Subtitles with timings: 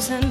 [0.00, 0.29] girls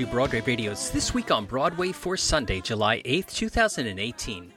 [0.00, 4.50] to Broadway Radio's This Week on Broadway for Sunday, July 8th, 2018.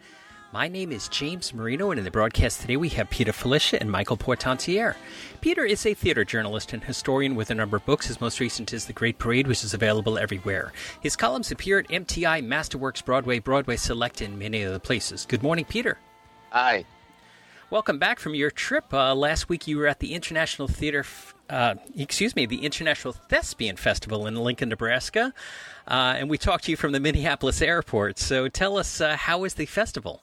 [0.53, 3.91] My name is James Marino, and in the broadcast today we have Peter Filichia and
[3.91, 4.95] Michael Portantiere.
[5.41, 8.07] Peter is a theater journalist and historian with a number of books.
[8.07, 10.71] His most recent is The Great Parade, which is available everywhere.
[11.01, 15.25] His columns appear at MTI, Masterworks Broadway, Broadway Select, and many other places.
[15.25, 15.97] Good morning, Peter.
[16.51, 16.85] Hi.
[17.69, 18.93] Welcome back from your trip.
[18.93, 21.03] Uh, last week you were at the International Theater,
[21.49, 25.33] uh, excuse me, the International Thespian Festival in Lincoln, Nebraska,
[25.87, 28.19] uh, and we talked to you from the Minneapolis airport.
[28.19, 30.21] So tell us, uh, how was the festival?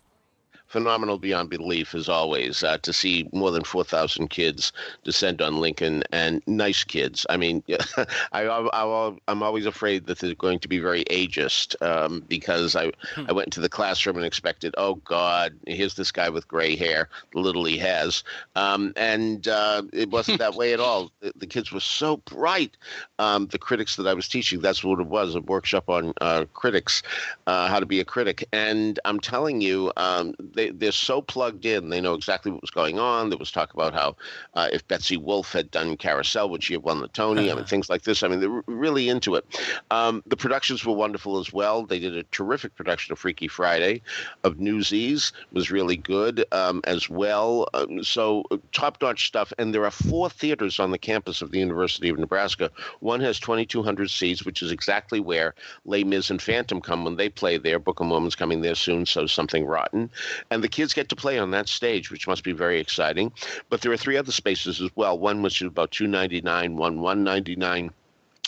[0.71, 6.05] Phenomenal beyond belief, as always, uh, to see more than 4,000 kids descend on Lincoln
[6.13, 7.27] and nice kids.
[7.29, 7.65] I mean,
[8.33, 12.93] I, I, I'm always afraid that they're going to be very ageist um, because I,
[13.27, 17.09] I went into the classroom and expected, oh, God, here's this guy with gray hair,
[17.33, 18.23] the little he has.
[18.55, 21.11] Um, and uh, it wasn't that way at all.
[21.19, 22.77] The, the kids were so bright.
[23.19, 26.45] Um, the critics that I was teaching, that's what it was a workshop on uh,
[26.55, 27.03] critics,
[27.49, 28.47] uh, how to be a critic.
[28.53, 31.89] And I'm telling you, um, they, they're so plugged in.
[31.89, 33.31] They know exactly what was going on.
[33.31, 34.17] There was talk about how
[34.55, 37.51] uh, if Betsy Wolfe had done Carousel, would she have won the Tony?
[37.51, 38.23] I mean, things like this.
[38.23, 39.45] I mean, they're really into it.
[39.91, 41.87] Um, the productions were wonderful as well.
[41.87, 44.03] They did a terrific production of Freaky Friday,
[44.45, 47.69] of Newsies was really good um, as well.
[47.75, 49.53] Um, so top notch stuff.
[49.59, 52.71] And there are four theaters on the campus of the University of Nebraska.
[53.01, 55.55] One has 2,200 seats, which is exactly where
[55.85, 57.79] Les Mis and Phantom come when they play there.
[57.79, 60.11] Book of Mormon's coming there soon, so something rotten.
[60.51, 63.33] And the kids get to play on that stage, which must be very exciting.
[63.69, 65.19] But there are three other spaces as well.
[65.19, 67.91] One which is about 299, one 199,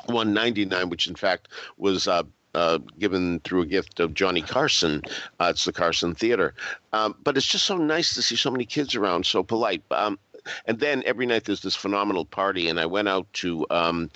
[0.07, 2.25] 199, which in fact was uh,
[2.55, 5.03] uh, given through a gift of Johnny Carson.
[5.41, 6.55] Uh, it's the Carson Theater.
[6.93, 9.83] Um, but it's just so nice to see so many kids around, so polite.
[9.91, 10.19] Um,
[10.67, 14.11] and then every night there's this phenomenal party, and I went out to um,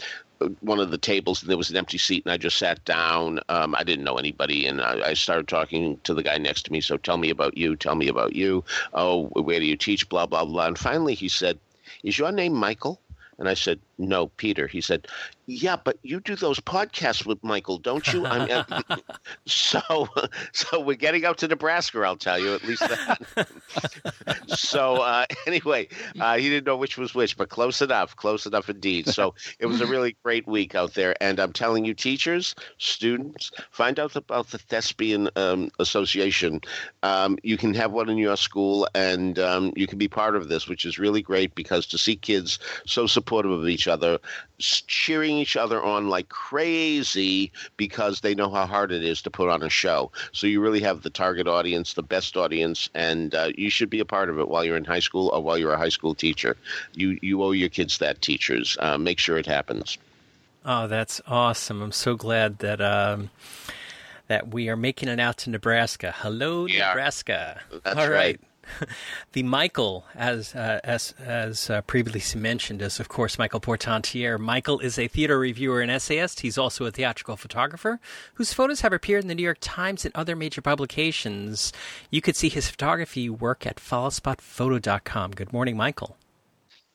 [0.61, 3.41] one of the tables and there was an empty seat and I just sat down.
[3.49, 6.73] Um, I didn't know anybody and I, I started talking to the guy next to
[6.73, 6.81] me.
[6.81, 7.77] So tell me about you.
[7.77, 8.65] Tell me about you.
[8.93, 10.09] Oh, where do you teach?
[10.09, 10.67] Blah, blah, blah.
[10.67, 11.59] And finally he said,
[12.03, 13.01] is your name Michael?
[13.39, 14.67] And I said, no, Peter.
[14.67, 15.09] He said,
[15.47, 18.27] yeah, but you do those podcasts with Michael, don't you?
[18.27, 18.65] I'm,
[19.47, 20.09] so,
[20.53, 22.01] so we're getting out to Nebraska.
[22.01, 23.47] I'll tell you at least that.
[24.49, 28.69] so uh, anyway, uh, he didn't know which was which, but close enough, close enough
[28.69, 29.07] indeed.
[29.07, 33.53] So it was a really great week out there, and I'm telling you, teachers, students,
[33.71, 36.61] find out about the Thespian um, Association.
[37.05, 40.49] Um, you can have one in your school, and um, you can be part of
[40.49, 44.19] this, which is really great because to see kids so supportive of each other,
[44.59, 49.49] cheering each other on like crazy because they know how hard it is to put
[49.49, 50.11] on a show.
[50.33, 54.01] So you really have the target audience, the best audience, and uh, you should be
[54.01, 56.15] a part of it while you're in high school or while you're a high school
[56.15, 56.57] teacher.
[56.95, 58.77] You you owe your kids that, teachers.
[58.81, 59.99] Uh, make sure it happens.
[60.65, 61.81] Oh, that's awesome!
[61.83, 63.31] I'm so glad that um,
[64.29, 66.13] that we are making it out to Nebraska.
[66.17, 66.89] Hello, Yeah.
[66.89, 67.61] Nebraska.
[67.85, 68.41] That's All right.
[69.33, 74.39] the Michael, as uh, as as uh, previously mentioned, is of course Michael Portantiere.
[74.39, 76.41] Michael is a theater reviewer and essayist.
[76.41, 78.01] He's also a theatrical photographer
[78.35, 81.73] whose photos have appeared in the New York Times and other major publications.
[82.11, 85.33] You could see his photography work at followspotphoto.com.
[85.33, 86.17] Good morning, Michael.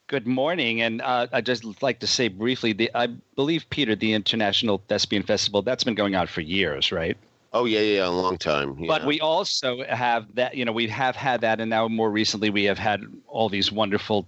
[0.08, 4.12] Good morning, and uh, I'd just like to say briefly, the, I believe Peter, the
[4.12, 7.18] International Thespian Festival, that's been going on for years, right?
[7.54, 8.86] Oh yeah, yeah, a long time.
[8.88, 12.50] But we also have that, you know, we have had that, and now more recently
[12.50, 14.28] we have had all these wonderful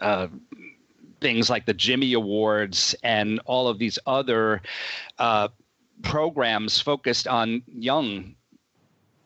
[0.00, 0.26] uh,
[1.20, 4.60] things like the Jimmy Awards and all of these other
[5.18, 5.48] uh,
[6.02, 8.34] programs focused on young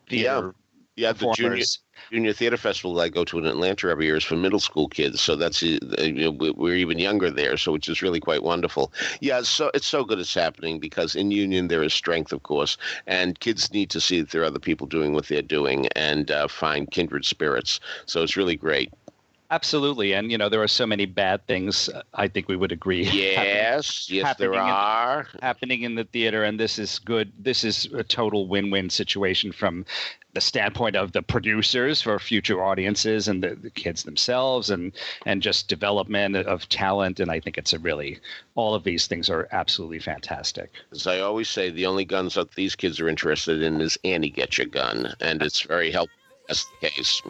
[0.07, 0.53] theater
[0.99, 1.63] Yeah, the junior,
[2.11, 4.89] junior theater festival that I go to in Atlanta every year is for middle school
[4.89, 5.21] kids.
[5.21, 8.91] So that's uh, you know, we're even younger there, so which is really quite wonderful.
[9.21, 12.75] Yeah, so it's so good it's happening because in union there is strength, of course,
[13.07, 16.31] and kids need to see that there are other people doing what they're doing and
[16.31, 17.79] uh, find kindred spirits.
[18.05, 18.91] So it's really great.
[19.51, 21.89] Absolutely, and you know there are so many bad things.
[21.89, 23.03] Uh, I think we would agree.
[23.03, 27.31] Yes, happening, yes, happening there are in, happening in the theater, and this is good.
[27.39, 29.85] This is a total win-win situation from
[30.33, 34.93] the standpoint of the producers for future audiences and the, the kids themselves, and
[35.25, 37.19] and just development of talent.
[37.19, 38.19] And I think it's a really
[38.53, 40.69] all of these things are absolutely fantastic.
[40.91, 44.29] As I always say, the only guns that these kids are interested in is Annie
[44.29, 46.15] Get Your Gun, and it's very helpful.
[46.47, 47.23] That's the case.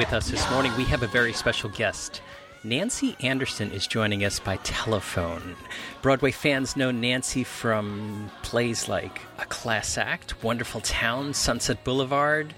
[0.00, 2.22] With us this morning, we have a very special guest.
[2.64, 5.54] Nancy Anderson is joining us by telephone.
[6.00, 12.54] Broadway fans know Nancy from plays like A Class Act, Wonderful Town, Sunset Boulevard.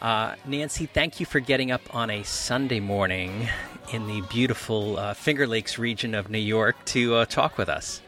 [0.00, 3.50] Uh, Nancy, thank you for getting up on a Sunday morning
[3.92, 8.00] in the beautiful uh, Finger Lakes region of New York to uh, talk with us.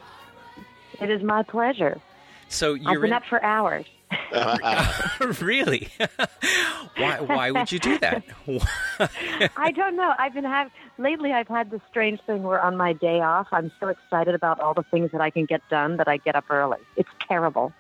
[1.03, 2.01] It is my pleasure.
[2.49, 3.85] So you're I've been in- up for hours.
[5.41, 5.89] really?
[6.97, 7.21] why?
[7.21, 8.25] Why would you do that?
[9.57, 10.15] I don't know.
[10.19, 11.33] I've been have lately.
[11.33, 14.75] I've had this strange thing where on my day off, I'm so excited about all
[14.75, 16.79] the things that I can get done that I get up early.
[16.97, 17.73] It's terrible.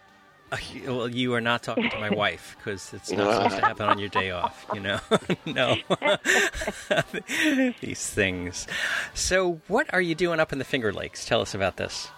[0.52, 3.88] Uh, well, you are not talking to my wife because it's not supposed to happen
[3.88, 4.66] on your day off.
[4.75, 5.00] You know,
[5.46, 5.76] no.
[7.80, 8.66] These things.
[9.14, 11.25] So, what are you doing up in the Finger Lakes?
[11.25, 12.08] Tell us about this.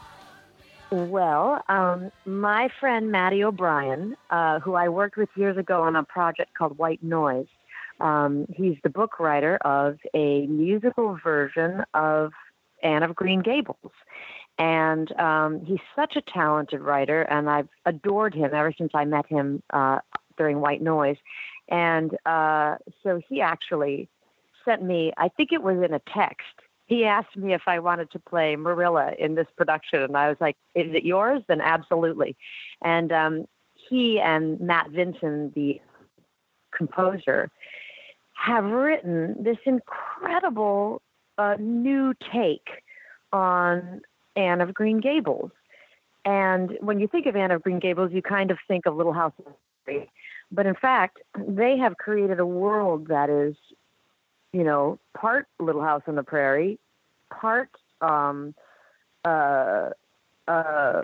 [0.90, 6.04] Well, um, my friend Matte O'Brien, uh, who I worked with years ago on a
[6.04, 7.48] project called White Noise,
[7.98, 12.32] um, he's the book writer of a musical version of
[12.82, 13.90] Anne of Green Gables.
[14.58, 19.26] And um, he's such a talented writer, and I've adored him ever since I met
[19.26, 19.98] him uh,
[20.38, 21.18] during White Noise.
[21.68, 24.08] And uh, so he actually
[24.64, 26.46] sent me, I think it was in a text,
[26.86, 30.38] he asked me if I wanted to play Marilla in this production, and I was
[30.40, 32.36] like, "Is it yours?" Then absolutely.
[32.82, 35.80] And um, he and Matt Vinson, the
[36.74, 37.50] composer,
[38.34, 41.02] have written this incredible
[41.38, 42.68] uh, new take
[43.32, 44.02] on
[44.36, 45.50] Anne of Green Gables.
[46.24, 49.12] And when you think of Anne of Green Gables, you kind of think of Little
[49.12, 50.10] House on the Prairie.
[50.52, 53.56] But in fact, they have created a world that is
[54.52, 56.78] you know, part Little House on the Prairie,
[57.30, 57.70] part
[58.00, 58.54] um,
[59.24, 59.90] uh,
[60.48, 61.02] uh,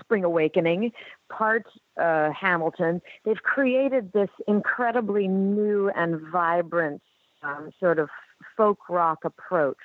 [0.00, 0.92] Spring Awakening,
[1.30, 1.66] part
[2.00, 3.02] uh, Hamilton.
[3.24, 7.02] They've created this incredibly new and vibrant
[7.42, 8.08] um, sort of
[8.56, 9.76] folk rock approach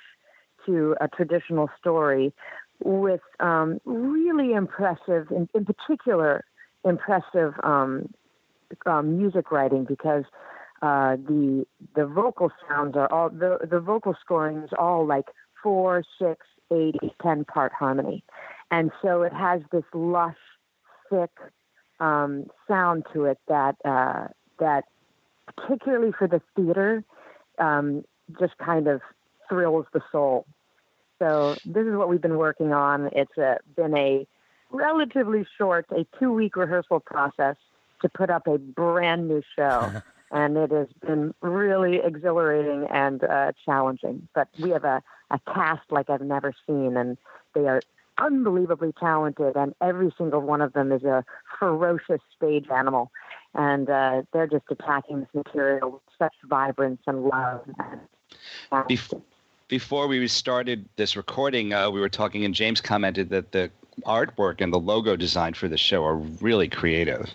[0.66, 2.32] to a traditional story
[2.82, 6.44] with um, really impressive, in, in particular,
[6.84, 8.08] impressive um,
[8.86, 10.24] um music writing because
[10.82, 15.26] uh, the the vocal sounds are all the the vocal scoring is all like
[15.62, 18.22] four, six, eight, ten part harmony,
[18.70, 20.36] and so it has this lush,
[21.10, 21.30] thick
[22.00, 24.28] um, sound to it that uh,
[24.60, 24.84] that
[25.56, 27.02] particularly for the theater
[27.58, 28.04] um,
[28.38, 29.00] just kind of
[29.48, 30.46] thrills the soul.
[31.18, 33.10] So this is what we've been working on.
[33.12, 34.26] It's a, been a
[34.70, 37.56] relatively short, a two week rehearsal process
[38.02, 40.02] to put up a brand new show.
[40.30, 44.28] and it has been really exhilarating and uh, challenging.
[44.34, 47.16] But we have a, a cast like I've never seen, and
[47.54, 47.80] they are
[48.18, 51.24] unbelievably talented, and every single one of them is a
[51.58, 53.10] ferocious stage animal,
[53.54, 57.64] and uh, they're just attacking this material with such vibrance and love.
[58.88, 59.22] Before,
[59.68, 63.70] before we started this recording, uh, we were talking, and James commented that the
[64.06, 67.30] artwork and the logo design for the show are really creative.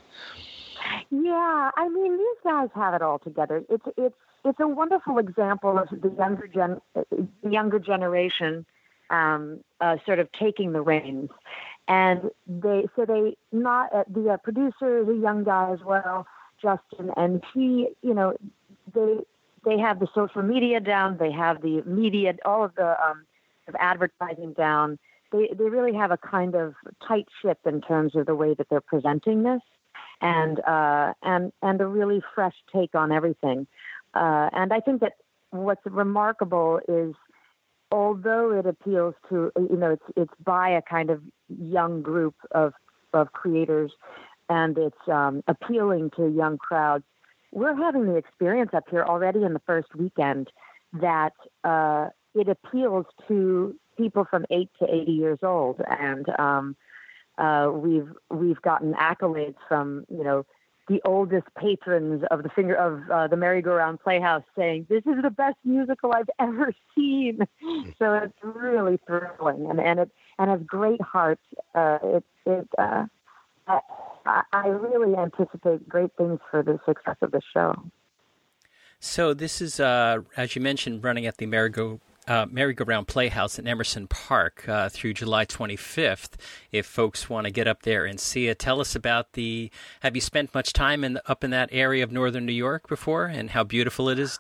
[1.10, 3.64] Yeah, I mean these guys have it all together.
[3.70, 6.82] It's it's it's a wonderful example of the younger gen
[7.50, 8.66] younger generation
[9.10, 11.30] um, uh, sort of taking the reins,
[11.88, 16.26] and they so they not uh, the uh, producer a young guy as well,
[16.62, 18.36] Justin, and he you know
[18.94, 19.18] they
[19.66, 23.26] they have the social media down, they have the media, all of the um,
[23.68, 24.98] of advertising down.
[25.32, 26.76] They they really have a kind of
[27.08, 29.62] tight ship in terms of the way that they're presenting this
[30.24, 33.68] and uh, and and a really fresh take on everything.
[34.16, 35.14] Uh, and I think that
[35.52, 37.14] what's remarkable is,
[37.92, 42.74] although it appeals to you know it's it's by a kind of young group of
[43.14, 43.92] of creators,
[44.50, 47.04] and it's um, appealing to young crowds.
[47.52, 50.50] We're having the experience up here already in the first weekend
[50.94, 56.78] that uh, it appeals to people from eight to eighty years old, and um,
[57.38, 60.46] uh, we've we've gotten accolades from you know
[60.90, 65.30] the oldest patrons of the finger of uh, the merry-go-round playhouse saying this is the
[65.30, 67.40] best musical i've ever seen.
[68.00, 71.40] So it's really thrilling and, and it and has great heart
[71.74, 73.06] uh, it it uh,
[73.68, 77.76] I, I really anticipate great things for the success of the show.
[79.00, 83.68] So this is uh, as you mentioned running at the merry-go uh, merry-go-round playhouse in
[83.68, 86.32] emerson park uh, through july 25th
[86.72, 89.70] if folks want to get up there and see it tell us about the
[90.02, 93.26] have you spent much time in up in that area of northern new york before
[93.26, 94.40] and how beautiful it is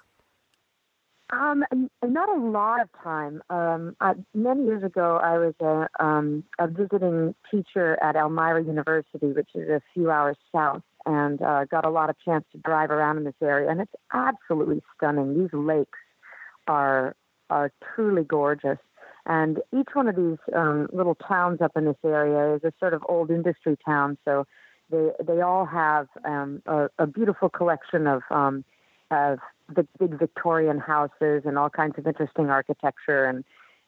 [1.33, 1.63] um,
[2.03, 3.41] not a lot of time.
[3.49, 9.27] Um, I, many years ago, I was a, um, a visiting teacher at Elmira University,
[9.27, 12.91] which is a few hours south, and uh, got a lot of chance to drive
[12.91, 13.69] around in this area.
[13.69, 15.39] And it's absolutely stunning.
[15.39, 15.97] These lakes
[16.67, 17.15] are
[17.49, 18.79] are truly gorgeous.
[19.25, 22.93] And each one of these um, little towns up in this area is a sort
[22.93, 24.17] of old industry town.
[24.25, 24.45] So
[24.89, 28.65] they they all have um, a, a beautiful collection of um,
[29.11, 29.39] of
[29.73, 33.45] the big Victorian houses and all kinds of interesting architecture and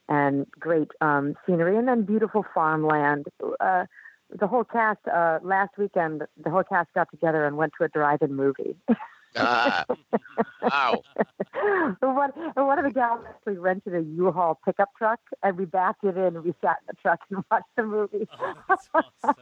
[0.08, 3.26] and great um, scenery, and then beautiful farmland.
[3.60, 3.86] Uh,
[4.30, 7.90] the whole cast uh, last weekend, the whole cast got together and went to a
[7.90, 8.76] drive-in movie.
[9.38, 9.86] ah,
[10.62, 11.02] wow.
[12.00, 16.18] one, one of the gals actually rented a U-Haul pickup truck, and we backed it
[16.18, 18.28] in, and we sat in the truck and watched the movie.
[18.40, 19.36] oh, that's awesome.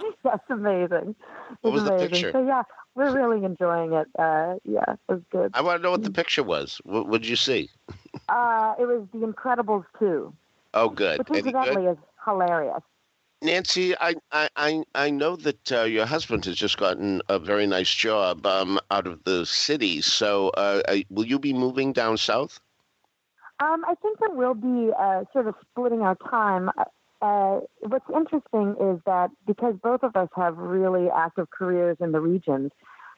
[0.24, 1.14] that's amazing.
[1.60, 1.98] What was amazing.
[1.98, 2.32] the picture?
[2.32, 2.62] So yeah,
[2.94, 4.08] we're really enjoying it.
[4.18, 5.50] Uh, yeah, it was good.
[5.54, 6.80] I want to know what the picture was.
[6.84, 7.70] What did you see?
[8.28, 10.32] Uh, it was The Incredibles 2,
[10.74, 11.18] Oh, good.
[11.18, 11.54] which Any good?
[11.54, 12.82] incidentally is hilarious.
[13.42, 17.92] Nancy, I, I, I, know that uh, your husband has just gotten a very nice
[17.92, 20.00] job um, out of the city.
[20.00, 22.60] So, uh, uh, will you be moving down south?
[23.60, 26.70] Um, I think that we'll be uh, sort of splitting our time.
[27.20, 32.20] Uh, what's interesting is that because both of us have really active careers in the
[32.20, 32.70] region,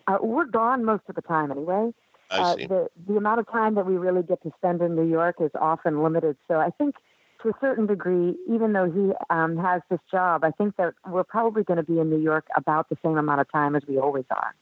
[0.07, 1.93] uh, we're gone most of the time anyway.
[2.31, 2.67] I Uh, see.
[2.67, 5.51] the the amount of time that we really get to spend in New York is
[5.55, 6.37] often limited.
[6.49, 6.97] So I think,
[7.45, 11.25] to a certain degree, even though he um, has this job, I think that we're
[11.25, 13.99] probably going to be in New York about the same amount of time as we
[13.99, 14.55] always are.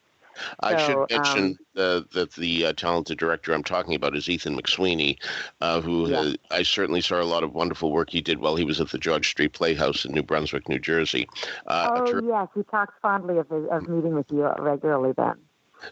[0.61, 4.29] I so, should mention um, uh, that the uh, talented director I'm talking about is
[4.29, 5.19] Ethan McSweeney,
[5.61, 6.21] uh, who Yeah.
[6.21, 8.91] uh, I certainly saw a lot of wonderful work he did while he was at
[8.91, 11.29] the George Street Playhouse in New Brunswick, New Jersey.
[11.67, 15.13] Uh, oh ter- yes, he talks fondly of of meeting with you regularly.
[15.17, 15.35] Then.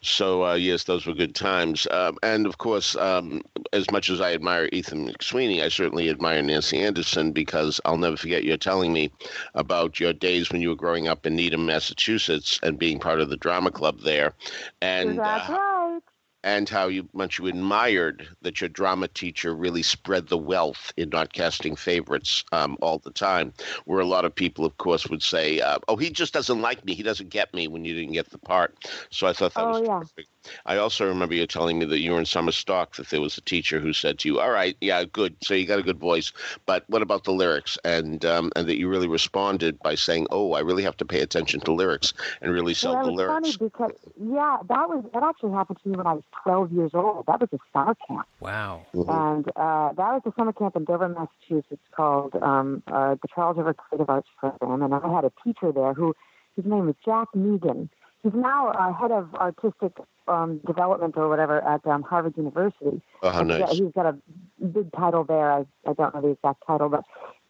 [0.02, 1.87] So uh, yes, those were good times.
[1.90, 3.42] Um, and of course, um,
[3.73, 8.16] as much as I admire Ethan McSweeney, I certainly admire Nancy Anderson because I'll never
[8.16, 9.11] forget you telling me
[9.54, 13.30] about your days when you were growing up in Needham, Massachusetts, and being part of
[13.30, 14.35] the drama club there,
[14.80, 16.00] and That's uh, right.
[16.44, 21.09] And how you much you admired that your drama teacher really spread the wealth in
[21.11, 23.52] not casting favorites um, all the time.
[23.85, 26.85] Where a lot of people, of course, would say, uh, "Oh, he just doesn't like
[26.85, 26.94] me.
[26.94, 28.75] He doesn't get me." When you didn't get the part,
[29.11, 30.02] so I thought that Oh, was yeah.
[30.16, 30.26] terrific.
[30.66, 32.97] I also remember you telling me that you were in summer stock.
[32.97, 35.37] That there was a teacher who said to you, "All right, yeah, good.
[35.42, 36.32] So you got a good voice,
[36.66, 40.52] but what about the lyrics?" And um, and that you really responded by saying, "Oh,
[40.52, 43.16] I really have to pay attention to lyrics and really sell yeah, the it was
[43.18, 46.73] lyrics." funny because yeah, that was that actually happened to me when I was 12
[46.73, 47.26] years old.
[47.26, 48.87] That was a summer camp, Wow.
[48.94, 53.56] and uh, that was a summer camp in Dover, Massachusetts, called um, uh, the Charles
[53.59, 54.82] River Creative Arts Program.
[54.82, 56.14] And I had a teacher there who
[56.56, 57.90] his name was Jack Megan.
[58.22, 59.92] He's now uh, head of artistic
[60.28, 63.00] um, development or whatever at um, Harvard University.
[63.22, 63.78] Oh, how He's got- nice!
[63.78, 64.16] He's got a
[64.64, 65.50] big title there.
[65.52, 67.04] I, I don't know the exact title, but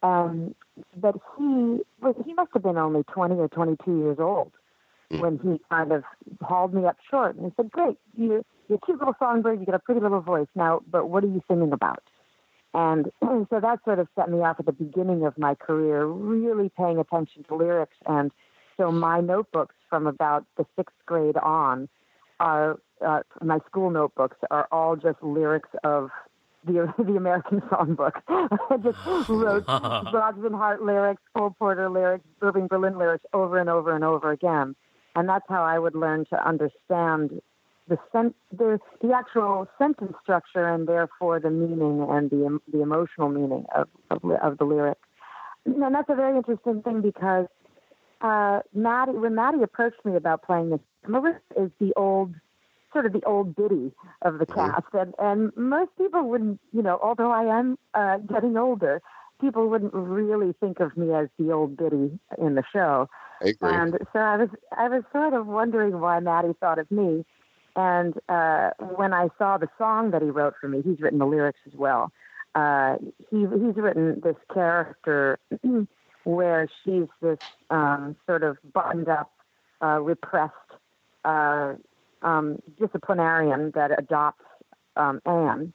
[0.07, 0.55] um,
[0.95, 4.51] but he was he must have been only 20 or 22 years old
[5.11, 5.19] Mm.
[5.19, 6.05] when he kind of
[6.41, 9.59] hauled me up short and he said, "Great, you're you're a cute little songbird.
[9.59, 10.47] You got a pretty little voice.
[10.55, 12.01] Now, but what are you singing about?"
[12.73, 16.69] And so that sort of set me off at the beginning of my career, really
[16.77, 17.97] paying attention to lyrics.
[18.05, 18.31] And
[18.81, 21.87] so my notebooks from about the sixth grade on
[22.39, 26.09] are uh, my school notebooks are all just lyrics of
[26.65, 28.13] the the American Songbook.
[28.27, 33.95] I just wrote Boston Hart lyrics, Cole Porter lyrics, Irving Berlin lyrics over and over
[33.95, 34.75] and over again,
[35.15, 37.39] and that's how I would learn to understand
[37.87, 43.29] the sen- the the actual sentence structure and therefore the meaning and the the emotional
[43.29, 44.97] meaning of of, of the lyric.
[45.65, 47.45] And that's a very interesting thing because
[48.21, 52.33] uh, Matte, when Matte approached me about playing this, Marilla is the old,
[52.93, 56.99] sort of the old biddy of the cast, and and most people wouldn't, you know,
[57.01, 59.01] although I am uh, getting older,
[59.39, 63.09] people wouldn't really think of me as the old biddy in the show.
[63.41, 63.69] I agree.
[63.69, 67.25] And so I was I was sort of wondering why Matte thought of me.
[67.75, 71.25] And uh, when I saw the song that he wrote for me, he's written the
[71.25, 72.11] lyrics as well.
[72.53, 72.97] Uh,
[73.29, 75.39] he he's written this character
[76.23, 79.31] where she's this um, sort of buttoned up,
[79.81, 80.53] uh, repressed
[81.25, 81.73] uh,
[82.21, 84.45] um, disciplinarian that adopts
[84.95, 85.73] um, Anne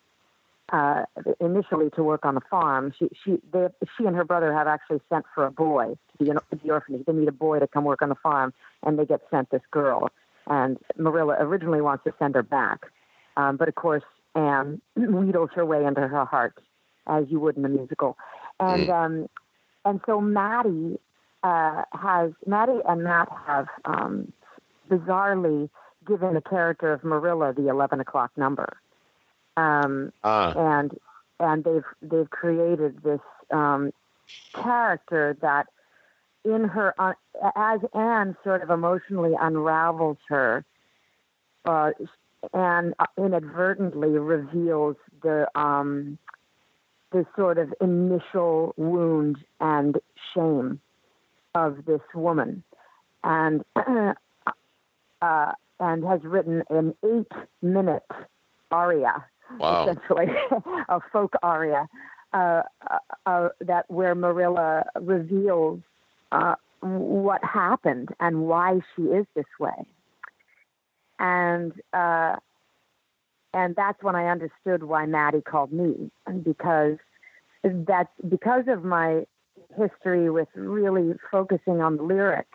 [0.73, 1.05] uh,
[1.41, 2.93] initially to work on the farm.
[2.99, 6.35] She she they, she and her brother have actually sent for a boy to the,
[6.35, 7.07] to the orphanage.
[7.07, 9.63] They need a boy to come work on the farm, and they get sent this
[9.71, 10.11] girl.
[10.49, 12.87] And Marilla originally wants to send her back,
[13.37, 16.59] um, but of course Anne wheedles her way into her heart,
[17.07, 18.17] as you would in a musical.
[18.59, 19.29] And um,
[19.87, 20.67] and so Matte
[21.43, 24.33] uh, has Matte and Matt have um,
[24.91, 25.71] bizarrely
[26.07, 28.77] given the character of Marilla the eleven o'clock number,
[29.57, 30.99] um, Ah, and
[31.39, 33.93] and they've they've created this um,
[34.53, 35.69] character that
[36.45, 37.13] in her uh,
[37.55, 40.65] as Anne sort of emotionally unravels her,
[41.65, 41.91] uh,
[42.53, 46.19] and inadvertently reveals the um,
[47.13, 49.99] the sort of initial wound and
[50.35, 50.81] shame
[51.55, 52.63] of this woman,
[53.25, 58.07] and uh, and has written an eight-minute
[58.71, 59.25] aria,
[59.59, 59.83] wow.
[59.83, 60.27] essentially
[60.89, 61.89] a folk aria,
[62.33, 65.81] uh, uh, uh, that where Marilla reveals
[66.33, 69.87] uh, what happened and why she is this way,
[71.19, 72.37] and uh,
[73.57, 76.11] and that's when I understood why Matte called me,
[76.43, 76.99] because
[77.65, 79.25] that's because of my
[79.79, 82.47] history with really focusing on the lyric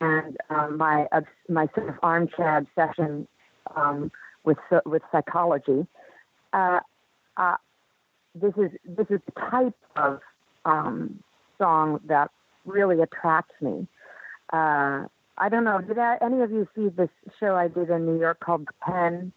[0.00, 3.28] and um, my obs- my sort of armchair obsession
[3.76, 4.10] um,
[4.42, 5.86] with with psychology.
[6.52, 6.80] Uh,
[7.36, 7.56] uh,
[8.34, 10.18] this is this is the type of
[10.64, 11.22] um,
[11.58, 12.32] song that
[12.64, 13.86] really attracts me.
[14.52, 15.06] Uh,
[15.38, 15.80] I don't know.
[15.80, 18.72] Did I, any of you see this show I did in New York called The
[18.84, 19.32] Pen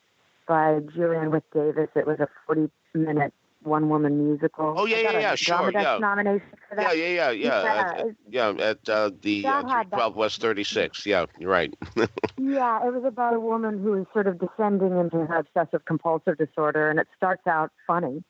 [0.48, 1.90] by Julianne Wick Davis?
[1.96, 3.34] It was a 40 minute
[3.64, 4.74] one woman musical.
[4.78, 5.98] Oh, yeah, yeah, yeah, sure, yeah.
[5.98, 6.98] nomination for Yeah, that.
[6.98, 7.94] yeah, yeah, yeah.
[7.98, 11.06] At, Yeah, yeah, at uh, the uh, That had that- 312 West 36.
[11.06, 11.74] Yeah, you're right.
[12.38, 16.38] Yeah, it was about a woman who is sort of descending into her obsessive compulsive
[16.38, 18.22] disorder, and it starts out funny,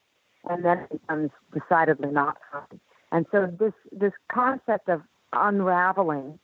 [0.48, 2.80] and then it becomes decidedly not funny.
[3.12, 6.38] And so this this concept of unraveling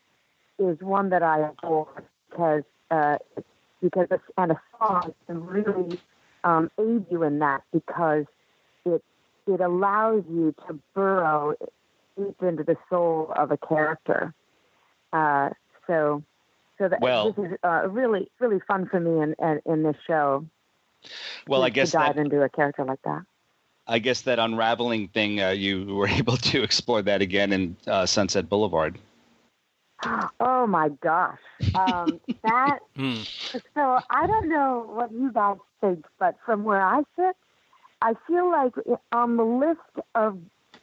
[0.58, 1.88] is one that I adore
[2.30, 3.18] because uh,
[3.82, 6.00] because it's, and a song can really
[6.44, 8.26] um, aid you in that because
[8.86, 9.04] it
[9.48, 11.54] it allows you to burrow
[12.18, 14.34] deep into the soul of a character.
[15.12, 15.50] Uh,
[15.88, 16.24] so
[16.78, 19.98] so that Well- this is uh, really really fun for me in in, in this
[20.06, 20.46] show.
[21.48, 23.24] Well, I guess to dive that into a character like that.
[23.88, 28.06] I guess that unraveling thing, uh, you were able to explore that again in uh,
[28.06, 29.00] Sunset Boulevard.
[30.40, 31.40] Oh my gosh,
[31.76, 33.22] um, that Hmm.
[33.76, 37.36] So I don't know what you guys think, but from where I sit,
[38.02, 38.74] I feel like
[39.12, 40.38] on the list of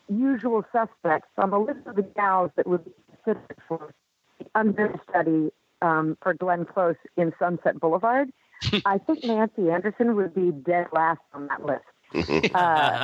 [0.08, 3.94] usual suspects, on the list of the gals that would be considered for
[4.38, 5.50] the understudy
[5.82, 8.30] um, for Glenn Close in Sunset Boulevard,
[8.84, 11.84] I think Nancy Anderson would be dead last on that list.
[12.54, 12.98] Uh,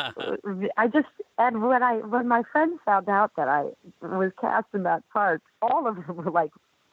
[0.76, 3.64] I just and when I when my friends found out that I
[4.00, 6.50] was cast in that part, all of them were like,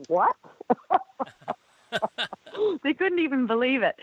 [0.08, 0.36] "What?"
[2.84, 3.96] they couldn't even believe it,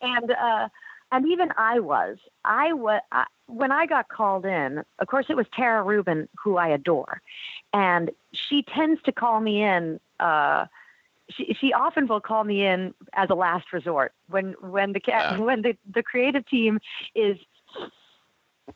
[0.00, 0.68] and uh,
[1.12, 2.18] and even I was.
[2.44, 4.82] I was I, when I got called in.
[4.98, 7.20] Of course, it was Tara Rubin, who I adore,
[7.72, 10.00] and she tends to call me in.
[10.18, 10.66] Uh,
[11.30, 15.38] she, she often will call me in as a last resort when when the Yeah.
[15.38, 16.80] when the, the creative team
[17.14, 17.38] is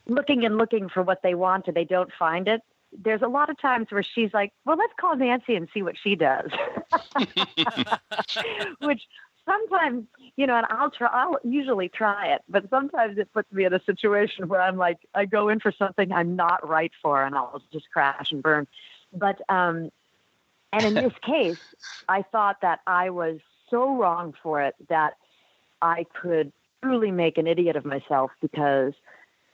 [0.07, 2.61] looking and looking for what they want and they don't find it.
[2.97, 5.97] There's a lot of times where she's like, "Well, let's call Nancy and see what
[5.97, 6.49] she does,"
[8.79, 9.01] which
[9.45, 10.05] sometimes
[10.37, 11.07] you know, and I'll try.
[11.07, 14.97] I'll usually try it, but sometimes it puts me in a situation where I'm like,
[15.13, 18.67] I go in for something I'm not right for, and I'll just crash and burn.
[19.13, 19.89] But um,
[20.71, 21.57] and in this case,
[22.07, 25.13] I thought that I was so wrong for it that
[25.81, 26.51] I could
[26.83, 28.93] truly make an idiot of myself because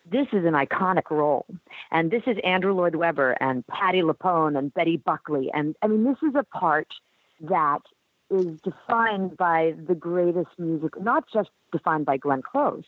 [0.10, 1.46] this is an iconic role.
[1.92, 5.50] And this is Andrew Lloyd Webber and Patti LuPone and Betty Buckley.
[5.54, 6.88] And I mean, this is a part
[7.42, 7.82] that
[8.30, 12.86] is defined by the greatest music, not just defined by Glenn Close,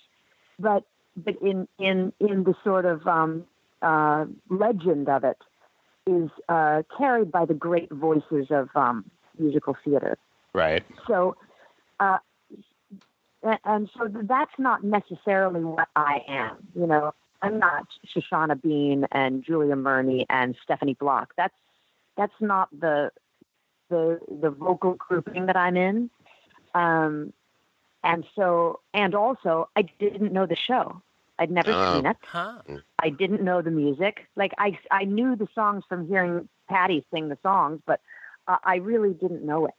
[0.60, 0.84] but
[1.16, 3.46] but in in in the sort of um,
[3.82, 5.38] uh, legend of it
[6.08, 9.06] is uh, carried by the great voices of um,
[9.38, 10.18] musical theater.
[10.54, 10.84] Right.
[11.08, 11.36] So,
[12.00, 12.18] uh,
[13.66, 16.58] and so that's not necessarily what I am.
[16.76, 21.34] You know, I'm not Shoshana Bean and Julia Murney and Stephanie Block.
[21.38, 21.54] That's
[22.18, 23.12] that's not the
[23.90, 26.10] the the vocal grouping that I'm in.
[26.74, 27.34] Um,
[28.04, 31.02] and so, and also, I didn't know the show.
[31.40, 31.94] I'd never Oh.
[31.96, 32.18] seen it.
[32.24, 32.62] Huh.
[33.00, 34.28] I didn't know the music.
[34.36, 38.02] Like I, I knew the songs from hearing Patti sing the songs, but
[38.48, 39.74] uh, I really didn't know it.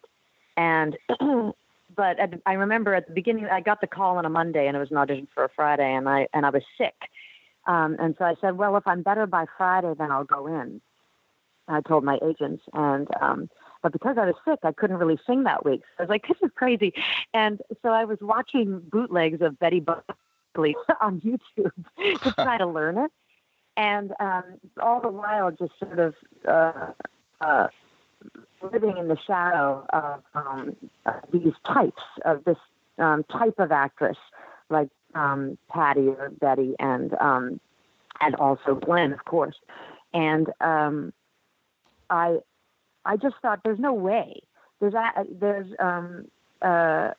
[0.56, 0.96] And
[1.94, 4.76] but at, I remember at the beginning, I got the call on a Monday, and
[4.76, 6.94] it was an audition for a Friday, and I and I was sick.
[7.66, 10.80] Um, and so I said, well, if I'm better by Friday, then I'll go in.
[11.66, 13.48] I told my agents, and um,
[13.82, 15.82] but because I was sick, I couldn't really sing that week.
[15.96, 16.92] So I was like, this is crazy.
[17.32, 21.72] And so I was watching bootlegs of Betty Buckley on YouTube
[22.22, 23.10] to try to learn it,
[23.76, 24.44] and um,
[24.82, 26.14] all the while just sort of
[26.46, 26.92] uh,
[27.40, 27.68] uh,
[28.72, 30.76] living in the shadow of um,
[31.32, 32.58] these types of this
[32.98, 34.16] um, type of actress,
[34.70, 37.60] like um, Patti or Betty, and um,
[38.20, 39.56] and also Glenn, of course.
[40.12, 41.12] And um,
[42.10, 42.38] I
[43.04, 44.40] I just thought there's no way
[44.80, 46.26] there's a, there's um,
[46.62, 47.10] uh,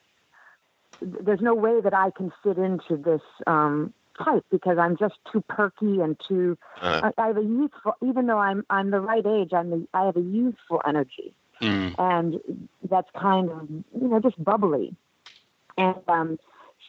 [1.02, 5.42] there's no way that I can fit into this um, type because I'm just too
[5.42, 6.58] perky and too.
[6.82, 9.52] Uh, I, I have a youthful, even though I'm I'm the right age.
[9.54, 11.96] I'm the, I have a youthful energy, Mm.
[11.98, 12.42] and
[12.90, 14.94] that's kind of you know just bubbly,
[15.78, 16.40] and um,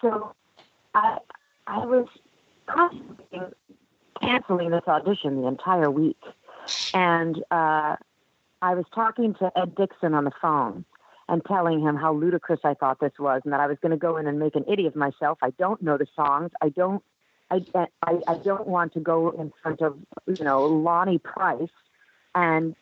[0.00, 0.34] so
[0.94, 1.18] I
[1.66, 2.06] I was
[2.66, 3.40] constantly
[4.20, 6.18] canceling this audition the entire week,
[6.94, 7.96] and uh,
[8.62, 10.84] I was talking to Ed Dixon on the phone
[11.28, 13.96] and telling him how ludicrous I thought this was, and that I was going to
[13.96, 15.38] go in and make an idiot of myself.
[15.42, 16.50] I don't know the songs.
[16.62, 17.02] I don't.
[17.50, 17.64] I,
[18.02, 21.68] I, I don't want to go in front of you know Lonny Price
[22.34, 22.74] and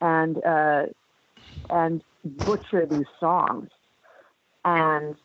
[0.00, 0.86] and uh,
[1.70, 3.70] and butcher these songs.
[4.64, 5.16] And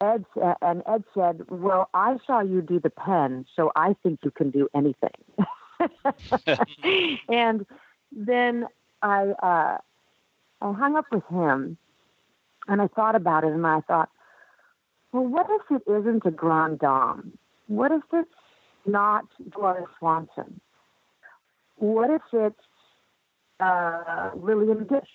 [0.00, 4.20] Ed sa- and Ed said, "Well, I saw you do the pen, so I think
[4.22, 5.10] you can do anything."
[7.28, 7.66] and
[8.12, 8.66] then
[9.02, 9.78] I uh,
[10.60, 11.76] I hung up with him,
[12.68, 14.10] and I thought about it, and I thought,
[15.14, 17.38] well, what if it isn't a grand dame?
[17.68, 18.28] What if it's
[18.84, 20.60] not Gloria Swanson?
[21.76, 22.56] What if it's
[23.60, 25.14] uh, Lillian Gish?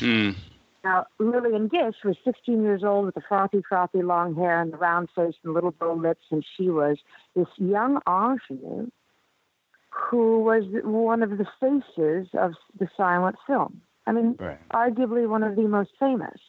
[0.00, 0.34] Mm.
[0.82, 4.78] Now, Lillian Gish was 16 years old with the frothy, frothy long hair and the
[4.78, 6.98] round face and little bow lips, and she was
[7.36, 8.90] this young ingenue
[9.90, 13.80] who was one of the faces of the silent film.
[14.08, 14.58] I mean, Right.
[14.72, 16.40] arguably one of the most famous.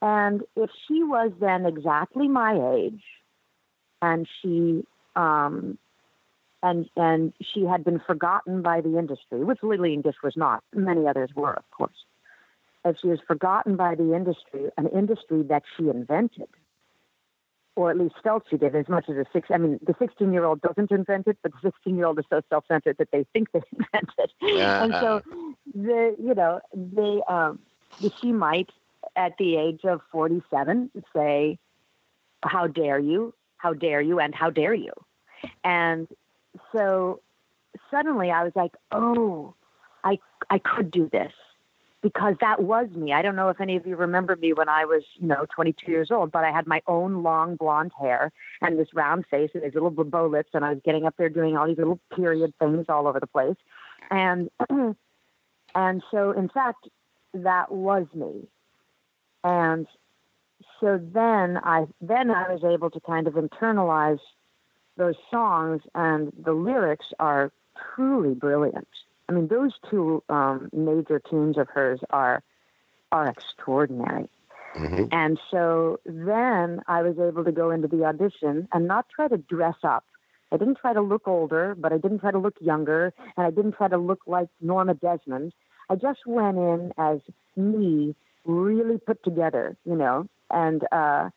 [0.00, 3.02] And if she was then exactly my age,
[4.00, 4.84] and she
[5.16, 5.78] um,
[6.62, 10.62] and and she had been forgotten by the industry, which Lillian Gish was not.
[10.74, 12.04] Many others were, of course.
[12.84, 16.48] If she was forgotten by the industry, an industry that she invented,
[17.74, 19.48] or at least felt she did, as much as a six.
[19.52, 23.24] I mean, the sixteen-year-old doesn't invent it, but the sixteen-year-old is so self-centered that they
[23.32, 24.32] think they invented.
[24.40, 24.60] it.
[24.60, 25.22] and so,
[25.74, 27.58] the you know they um,
[28.20, 28.70] she might
[29.16, 31.58] at the age of forty-seven say,
[32.42, 33.34] "How dare you?
[33.56, 34.20] How dare you?
[34.20, 34.92] And how dare you?"
[35.64, 36.08] And
[36.72, 37.20] so
[37.90, 39.54] suddenly I was like, "Oh,
[40.04, 40.18] I
[40.50, 41.32] I could do this."
[42.00, 43.12] Because that was me.
[43.12, 45.90] I don't know if any of you remember me when I was, you know, 22
[45.90, 48.30] years old, but I had my own long blonde hair
[48.62, 51.28] and this round face and these little bow lips, and I was getting up there
[51.28, 53.56] doing all these little period things all over the place.
[54.12, 54.48] And
[55.74, 56.88] and so, in fact,
[57.34, 58.46] that was me.
[59.48, 59.86] And
[60.78, 64.20] so then I then I was able to kind of internalize
[64.96, 67.50] those songs, and the lyrics are
[67.94, 68.88] truly brilliant.
[69.28, 72.42] I mean, those two um, major tunes of hers are
[73.10, 74.28] are extraordinary.
[74.76, 75.08] mhm.
[75.12, 79.38] And so then I was able to go into the audition and not try to
[79.38, 80.04] dress up.
[80.52, 83.50] I didn't try to look older, but I didn't try to look younger, and I
[83.50, 85.52] didn't try to look like Norma Desmond.
[85.90, 87.18] I just went in as
[87.56, 88.14] me,
[88.48, 91.28] really put together, you know, and uh,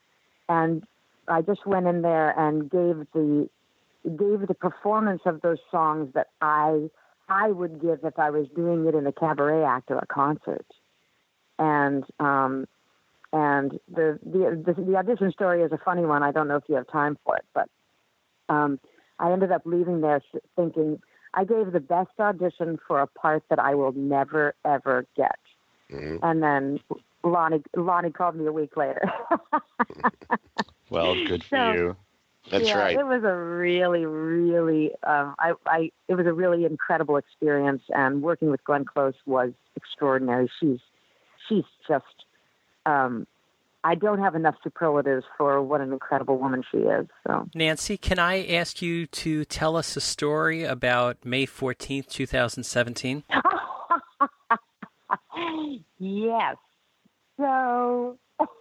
[0.50, 0.84] and
[1.28, 3.50] I just went in there and gave the
[4.04, 6.90] gave the performance of those songs that I
[7.30, 10.66] I would give if I was doing it in a cabaret act or a concert.
[11.60, 12.66] And um,
[13.34, 16.24] and the, the the the audition story is a funny one.
[16.24, 17.70] I don't know if you have time for it, but
[18.50, 18.80] um,
[19.20, 20.22] I ended up leaving there
[20.56, 21.00] thinking
[21.34, 25.38] I gave the best audition for a part that I will never ever get.
[25.92, 26.20] Mhm.
[26.24, 26.80] And then
[27.24, 29.02] Lonny Lonny called me a week later.
[30.90, 31.96] Well, good for So- you.
[32.50, 32.98] That's yeah, right.
[32.98, 38.22] It was a really, really, um, I, I, it was a really incredible experience, and
[38.24, 40.52] working with Glenn Close was extraordinary.
[40.60, 40.80] She's,
[41.48, 42.04] she's just,
[42.88, 43.28] um,
[43.84, 47.06] I don't have enough superlatives for what an incredible woman she is.
[47.28, 53.24] So, Nancy, can I ask you to tell us a story about May 14th, 2017?
[56.02, 56.58] yes.
[57.38, 58.18] So,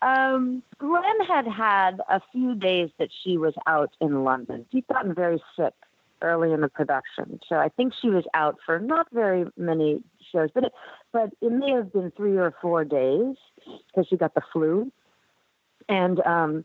[0.00, 4.64] Um, Glenn had had a few days that she was out in London.
[4.70, 5.74] She'd gotten very sick
[6.22, 10.50] early in the production, so I think she was out for not very many shows,
[10.54, 10.72] but it,
[11.12, 13.36] but it may have been three or four days
[13.86, 14.92] because she got the flu,
[15.88, 16.64] and um,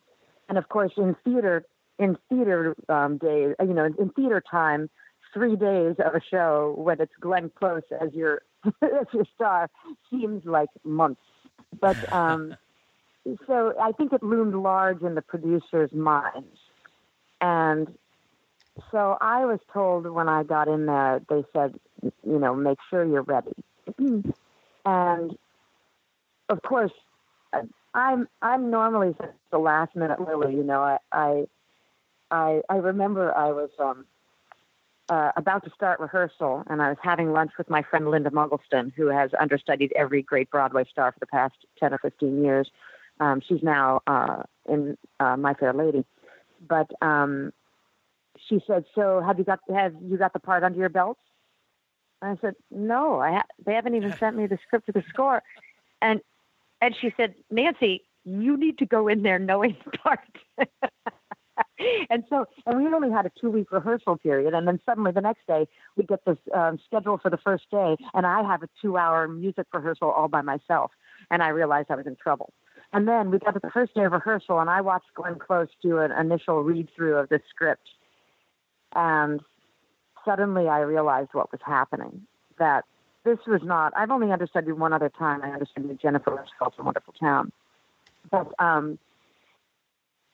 [0.50, 1.66] and of course in theater
[1.98, 4.90] in theater um, days, you know, in theater time,
[5.34, 8.42] three days of a show when it's Glenn Close as your
[8.82, 9.70] as your star
[10.10, 11.22] seems like months,
[11.80, 12.12] but.
[12.14, 12.56] Um,
[13.48, 16.58] so I think it loomed large in the producers' minds.
[17.40, 17.88] And
[18.92, 23.04] so I was told when I got in there, they said, you know, make sure
[23.06, 23.54] you're ready.
[24.86, 25.38] and
[26.50, 26.92] of course,
[27.94, 29.16] I'm I'm normally
[29.52, 30.56] the last minute Lily.
[30.56, 31.44] You know, I I
[32.32, 34.06] I, I remember I was um,
[35.10, 38.94] uh, about to start rehearsal, and I was having lunch with my friend Linda Mugleston,
[38.96, 42.70] who has understudied every great Broadway star for the past ten or fifteen years.
[43.20, 46.06] Um, she's now uh, in uh, My Fair Lady,
[46.68, 47.52] but um,
[48.48, 51.18] she said, "So have you got have you got the part under your belt?"
[52.22, 55.04] And I said, "No, I ha- they haven't even sent me the script of the
[55.10, 55.44] score."
[56.02, 56.22] And
[56.82, 60.20] and she said, "Nancy, you need to go in there knowing the part."
[62.10, 64.54] and so, and we only had a two week rehearsal period.
[64.54, 67.96] And then suddenly the next day, we get this um, schedule for the first day,
[68.14, 70.92] and I have a two hour music rehearsal all by myself.
[71.32, 72.54] And I realized I was in trouble.
[72.92, 75.70] And then we got to the first day of rehearsal, and I watched Glenn Close
[75.82, 77.88] do an initial read through of the script.
[78.96, 79.42] And
[80.24, 82.22] suddenly I realized what was happening
[82.60, 82.86] that
[83.26, 85.42] this was not, I've only understudied one other time.
[85.44, 87.52] I understudied Jennifer A Wonderful Town.
[88.30, 89.00] But um,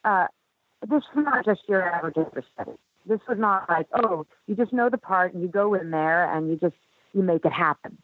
[0.04, 0.28] uh,
[0.82, 2.78] this was not just your average understudy.
[3.06, 6.34] This was not like, oh, you just know the part and you go in there
[6.34, 6.76] and you just,
[7.14, 7.98] you make it happen.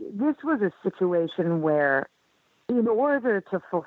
[0.00, 2.08] This was a situation where
[2.68, 3.86] in order to fulfill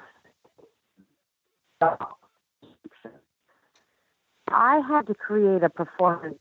[4.47, 6.39] I had to create a performance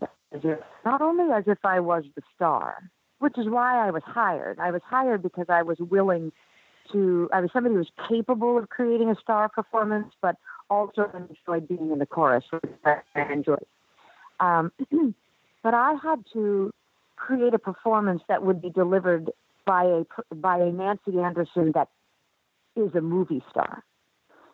[0.85, 4.59] not only as if I was the star, which is why I was hired.
[4.59, 6.33] I was hired because I was willing
[6.93, 10.37] to, I was somebody who was capable of creating a star performance, but
[10.71, 13.67] also enjoyed being in the chorus, which I enjoyed.
[14.41, 14.73] Um,
[15.63, 16.73] but I had to
[17.17, 19.31] create a performance that would be delivered
[19.65, 21.89] by a by a Nancy Anderson that
[22.77, 23.83] is a movie star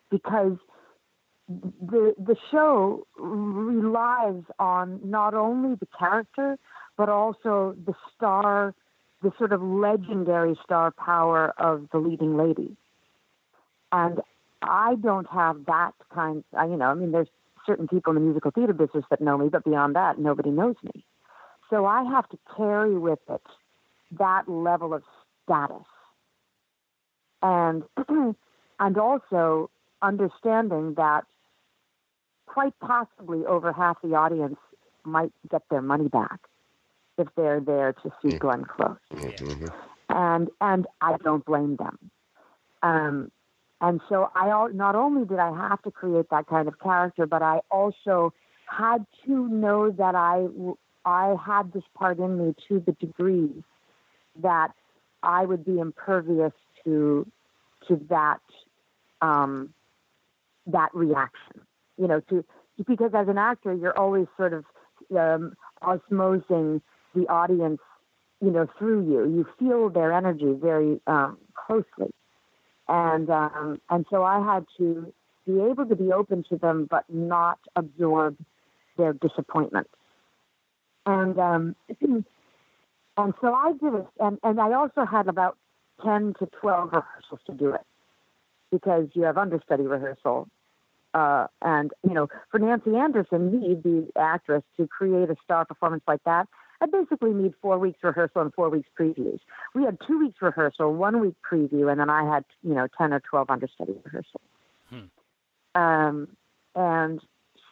[0.09, 0.57] because
[1.49, 6.57] the the show relies on not only the character
[6.97, 8.73] but also the star
[9.21, 12.75] the sort of legendary star power of the leading lady
[13.91, 14.19] and
[14.61, 17.29] i don't have that kind you know i mean there's
[17.65, 20.75] certain people in the musical theater business that know me but beyond that nobody knows
[20.83, 21.05] me.
[21.69, 23.41] So i have to carry with it
[24.19, 25.03] that level of
[25.43, 25.85] status.
[27.41, 27.83] And
[28.79, 29.69] and also
[30.01, 31.25] understanding that
[32.45, 34.57] quite possibly over half the audience
[35.03, 36.39] might get their money back
[37.21, 38.39] if they're there to see mm.
[38.39, 38.97] Glenn Close.
[39.13, 39.65] Mm-hmm.
[40.09, 42.11] And and I don't blame them.
[42.83, 43.31] Um,
[43.79, 47.41] and so I not only did I have to create that kind of character, but
[47.41, 48.33] I also
[48.65, 50.47] had to know that I
[51.05, 53.63] I had this part in me to the degree
[54.41, 54.71] that
[55.23, 56.53] I would be impervious
[56.83, 57.27] to
[57.87, 58.41] to that
[59.21, 59.73] um,
[60.67, 61.61] that reaction.
[61.97, 62.45] You know, to
[62.87, 64.65] because as an actor, you're always sort of
[65.17, 65.53] um,
[65.83, 66.81] osmosing
[67.13, 67.79] the audience,
[68.41, 69.23] you know, through you.
[69.23, 72.11] You feel their energy very um, closely,
[72.87, 75.13] and um, and so I had to
[75.45, 78.37] be able to be open to them, but not absorb
[78.97, 79.87] their disappointment.
[81.05, 85.57] And um, and so I did it, and and I also had about
[86.03, 87.81] 10 to 12 rehearsals to do it
[88.71, 90.47] because you have understudy rehearsal.
[91.13, 96.03] Uh, and, you know, for Nancy Anderson, me, the actress, to create a star performance
[96.07, 96.47] like that,
[96.81, 99.39] I basically need four weeks rehearsal and four weeks previews.
[99.75, 103.13] We had two weeks rehearsal, one week preview, and then I had, you know, 10
[103.13, 104.41] or 12 understudy rehearsals.
[104.89, 105.79] Hmm.
[105.79, 106.27] Um,
[106.75, 107.21] and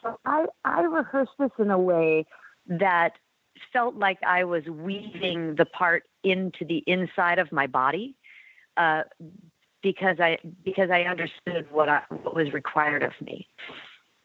[0.02, 2.28] so I, I rehearsed this in a way
[2.68, 3.14] that
[3.74, 8.16] felt like I was weaving the part into the inside of my body
[8.78, 9.04] uh,
[9.82, 13.48] because I because I understood what I, what was required of me,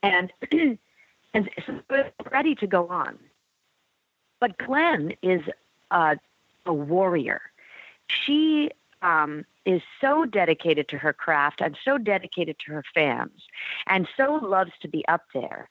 [0.03, 1.81] and and so
[2.31, 3.19] ready to go on.
[4.41, 5.43] But Glenn is
[5.91, 6.17] a,
[6.67, 7.41] a warrior.
[8.09, 8.71] She
[9.03, 13.43] um, is so dedicated to her craft and so dedicated to her fans,
[13.87, 15.71] and so loves to be up there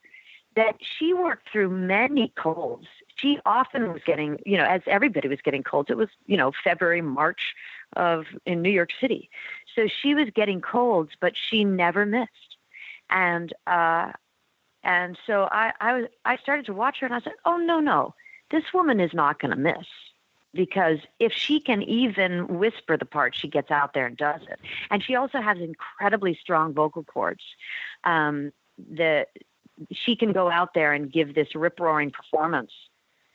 [0.56, 2.86] that she worked through many colds.
[3.16, 5.90] She often was getting, you know, as everybody was getting colds.
[5.90, 7.56] It was, you know, February, March,
[7.96, 9.30] of in New York City.
[9.76, 12.58] So she was getting colds, but she never missed.
[13.10, 14.12] And uh,
[14.84, 17.80] and so I, I was I started to watch her and I said, Oh no,
[17.80, 18.16] no,
[18.54, 19.88] this woman is not gonna miss
[20.54, 24.60] because if she can even whisper the part, she gets out there and does it.
[24.92, 27.42] And she also has incredibly strong vocal cords.
[28.04, 29.26] Um, the
[29.92, 32.72] she can go out there and give this rip roaring performance,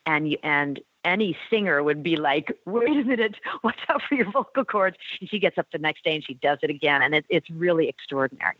[0.06, 4.64] and and any singer would be like, "Wait a minute, watch out for your vocal
[4.64, 7.26] cords." And she gets up the next day and she does it again, and it,
[7.28, 8.58] it's really extraordinary.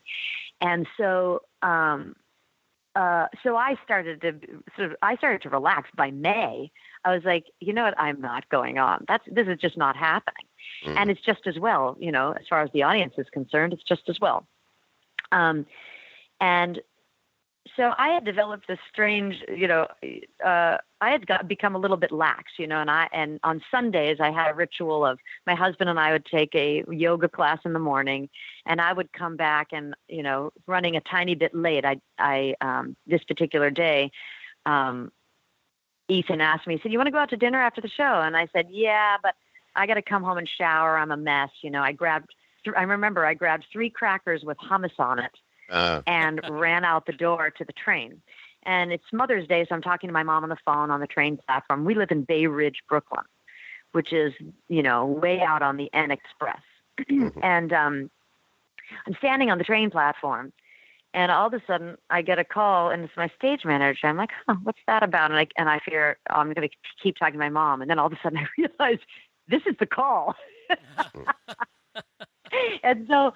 [0.61, 1.42] And so.
[1.62, 2.16] Um,
[2.98, 4.34] uh, so I started to
[4.76, 6.72] sort of I started to relax by May.
[7.04, 9.04] I was like, you know what, I'm not going on.
[9.06, 10.46] That's this is just not happening,
[10.84, 10.96] mm.
[10.96, 11.96] and it's just as well.
[12.00, 14.48] You know, as far as the audience is concerned, it's just as well.
[15.30, 15.64] Um,
[16.40, 16.80] and
[17.76, 19.87] so I had developed this strange, you know,
[20.44, 23.62] uh, I had got become a little bit lax, you know, and I and on
[23.70, 27.59] Sundays I had a ritual of my husband and I would take a yoga class
[27.64, 28.28] in the morning,
[28.66, 31.85] and I would come back and you know running a tiny bit late.
[31.85, 34.11] I I um, this particular day,
[34.66, 35.12] um,
[36.09, 38.20] Ethan asked me, he said, "You want to go out to dinner after the show?"
[38.20, 39.35] And I said, "Yeah, but
[39.76, 40.98] I got to come home and shower.
[40.98, 42.35] I'm a mess, you know." I grabbed,
[42.76, 45.33] I remember I grabbed three crackers with hummus on it
[45.70, 46.02] uh.
[46.07, 48.20] and ran out the door to the train.
[48.64, 51.07] And it's Mother's Day, so I'm talking to my mom on the phone on the
[51.07, 51.85] train platform.
[51.85, 53.24] We live in Bay Ridge, Brooklyn,
[53.92, 54.33] which is,
[54.68, 56.61] you know, way out on the N Express.
[56.98, 57.38] Mm-hmm.
[57.42, 58.11] and um,
[59.07, 60.52] I'm standing on the train platform,
[61.14, 64.07] and all of a sudden I get a call, and it's my stage manager.
[64.07, 65.31] I'm like, oh, what's that about?
[65.31, 67.81] And I, and I fear oh, I'm going to keep talking to my mom.
[67.81, 68.98] And then all of a sudden I realize
[69.48, 70.35] this is the call.
[72.83, 73.33] and so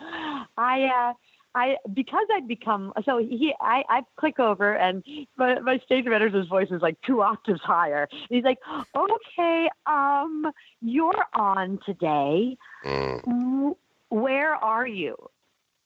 [0.56, 1.12] I, uh,
[1.54, 5.04] I because I'd become so he I I click over and
[5.36, 8.08] my, my stage manager's voice is like two octaves higher.
[8.30, 8.58] He's like,
[8.96, 12.56] "Okay, um, you're on today.
[12.84, 13.76] Mm.
[14.08, 15.16] Where are you?"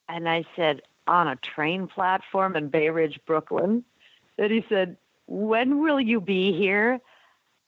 [0.08, 3.84] And I said, "On a train platform in Bay Ridge, Brooklyn."
[4.38, 7.00] And he said, "When will you be here?"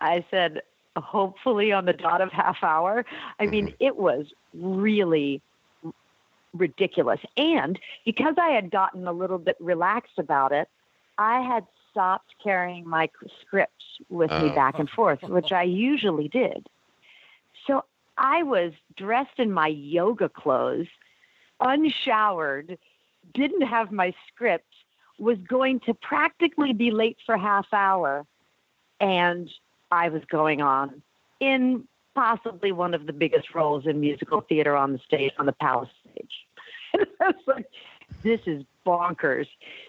[0.01, 0.63] I said,
[0.97, 3.05] "Hopefully on the dot of half hour."
[3.41, 3.85] I mean, mm-hmm.
[3.85, 5.43] it was really
[6.53, 7.21] ridiculous.
[7.37, 10.69] And because I had gotten a little bit relaxed about it,
[11.17, 14.55] I had stopped carrying my scripts with me oh.
[14.55, 16.69] back and forth, which I usually did.
[17.67, 17.85] So
[18.17, 20.87] I was dressed in my yoga clothes,
[21.61, 22.79] unshowered,
[23.35, 24.73] didn't have my script,
[25.19, 28.25] was going to practically be late for half hour,
[29.01, 29.51] and
[29.91, 31.03] I was going on
[31.41, 35.53] in possibly one of the biggest roles in musical theater on the stage, on the
[35.53, 36.33] Palace stage.
[36.95, 37.67] and I was like,
[38.23, 39.47] this is bonkers.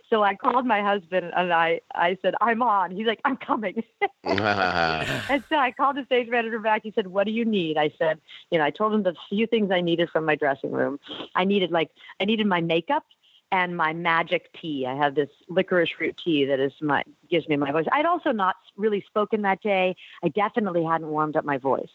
[0.09, 2.91] So I called my husband and I, I said, I'm on.
[2.91, 3.83] He's like, I'm coming.
[5.29, 6.81] and so I called the stage manager back.
[6.83, 7.77] He said, What do you need?
[7.77, 8.19] I said,
[8.51, 10.99] you know, I told him the few things I needed from my dressing room.
[11.35, 13.05] I needed like I needed my makeup
[13.51, 14.85] and my magic tea.
[14.85, 17.85] I have this licorice root tea that is my gives me my voice.
[17.91, 19.95] I'd also not really spoken that day.
[20.23, 21.89] I definitely hadn't warmed up my voice.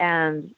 [0.00, 0.54] And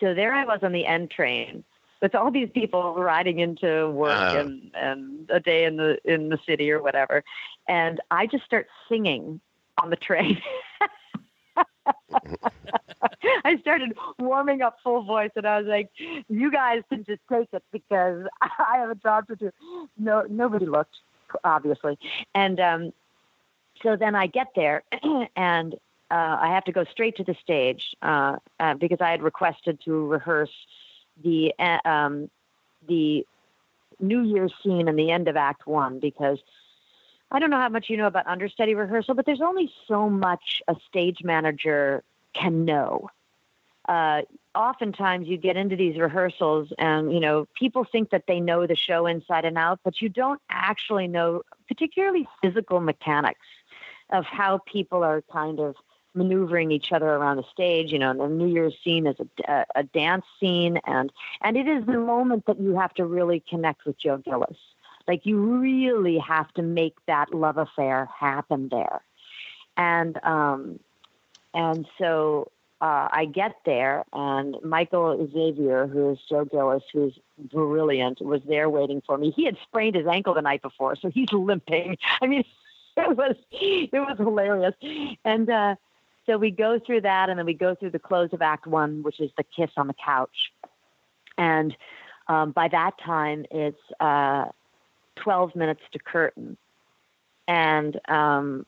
[0.00, 1.64] so there I was on the N train
[2.02, 6.28] with all these people riding into work uh, and, and a day in the in
[6.28, 7.24] the city or whatever.
[7.66, 9.40] And I just start singing
[9.82, 10.40] on the train.
[13.44, 15.90] I started warming up full voice, and I was like,
[16.28, 19.50] "You guys can just take it because I have a job to do."
[19.98, 20.96] No, nobody looked,
[21.42, 21.98] obviously,
[22.34, 22.92] and um,
[23.82, 24.82] so then I get there,
[25.36, 25.74] and
[26.10, 29.80] uh, I have to go straight to the stage uh, uh, because I had requested
[29.84, 30.52] to rehearse
[31.22, 32.30] the uh, um,
[32.86, 33.26] the
[34.00, 36.38] New Year's scene in the end of Act One because
[37.30, 40.62] I don't know how much you know about understudy rehearsal, but there's only so much
[40.68, 42.02] a stage manager
[42.34, 43.08] can know.
[43.88, 44.22] Uh,
[44.54, 48.76] oftentimes you get into these rehearsals and you know people think that they know the
[48.76, 53.46] show inside and out but you don't actually know particularly physical mechanics
[54.10, 55.74] of how people are kind of
[56.14, 57.92] maneuvering each other around the stage.
[57.92, 61.68] You know, the New Year's scene is a, a, a dance scene, and and it
[61.68, 64.56] is the moment that you have to really connect with Joe Gillis.
[65.06, 69.02] Like you really have to make that love affair happen there,
[69.76, 70.80] and um,
[71.52, 72.50] and so
[72.80, 77.18] uh, I get there, and Michael Xavier, who is Joe Gillis, who's
[77.50, 79.30] brilliant, was there waiting for me.
[79.30, 81.96] He had sprained his ankle the night before, so he's limping.
[82.20, 82.44] I mean,
[82.96, 84.74] it was it was hilarious,
[85.24, 85.76] and uh,
[86.26, 89.02] so we go through that, and then we go through the close of Act One,
[89.02, 90.52] which is the kiss on the couch.
[91.36, 91.76] And
[92.28, 94.46] um, by that time, it's uh,
[95.16, 96.56] 12 minutes to curtain.
[97.46, 98.64] And um,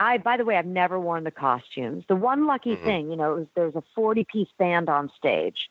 [0.00, 2.04] I, by the way, I've never worn the costumes.
[2.08, 2.84] The one lucky Mhm.
[2.84, 5.70] thing, you know, it was there was a 40 piece band on stage.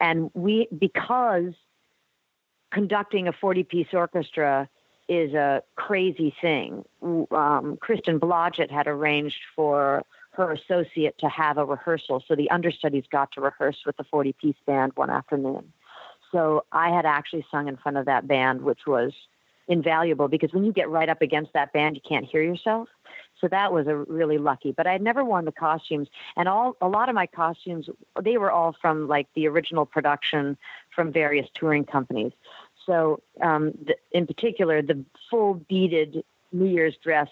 [0.00, 1.54] And we, because
[2.72, 4.68] conducting a 40 piece orchestra
[5.08, 6.84] is a crazy thing,
[7.30, 10.02] um, Kristen Blodgette had arranged for
[10.32, 12.22] her associate to have a rehearsal.
[12.26, 15.72] So the understudies got to rehearse with the 40 piece band one afternoon.
[16.30, 19.12] So I had actually sung in front of that band, which was
[19.68, 22.88] invaluable because when you get right up against that band, you can't hear yourself.
[23.40, 24.72] So that was a really lucky.
[24.72, 27.88] But I had never worn the costumes, and all a lot of my costumes
[28.22, 30.56] they were all from like the original production
[30.94, 32.32] from various touring companies.
[32.86, 33.72] So um,
[34.12, 37.28] in particular, the full beaded New Year's dress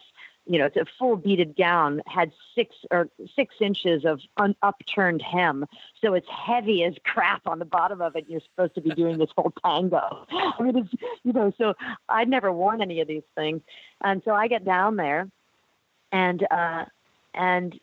[0.50, 5.22] you know, it's a full beaded gown had six or six inches of un- upturned
[5.22, 5.64] hem,
[6.02, 8.24] so it's heavy as crap on the bottom of it.
[8.28, 10.26] You're supposed to be doing this whole tango.
[10.32, 10.88] I mean, it's
[11.22, 11.74] you know, so
[12.08, 13.62] I'd never worn any of these things,
[14.00, 15.28] and so I get down there,
[16.10, 16.86] and uh,
[17.32, 17.78] and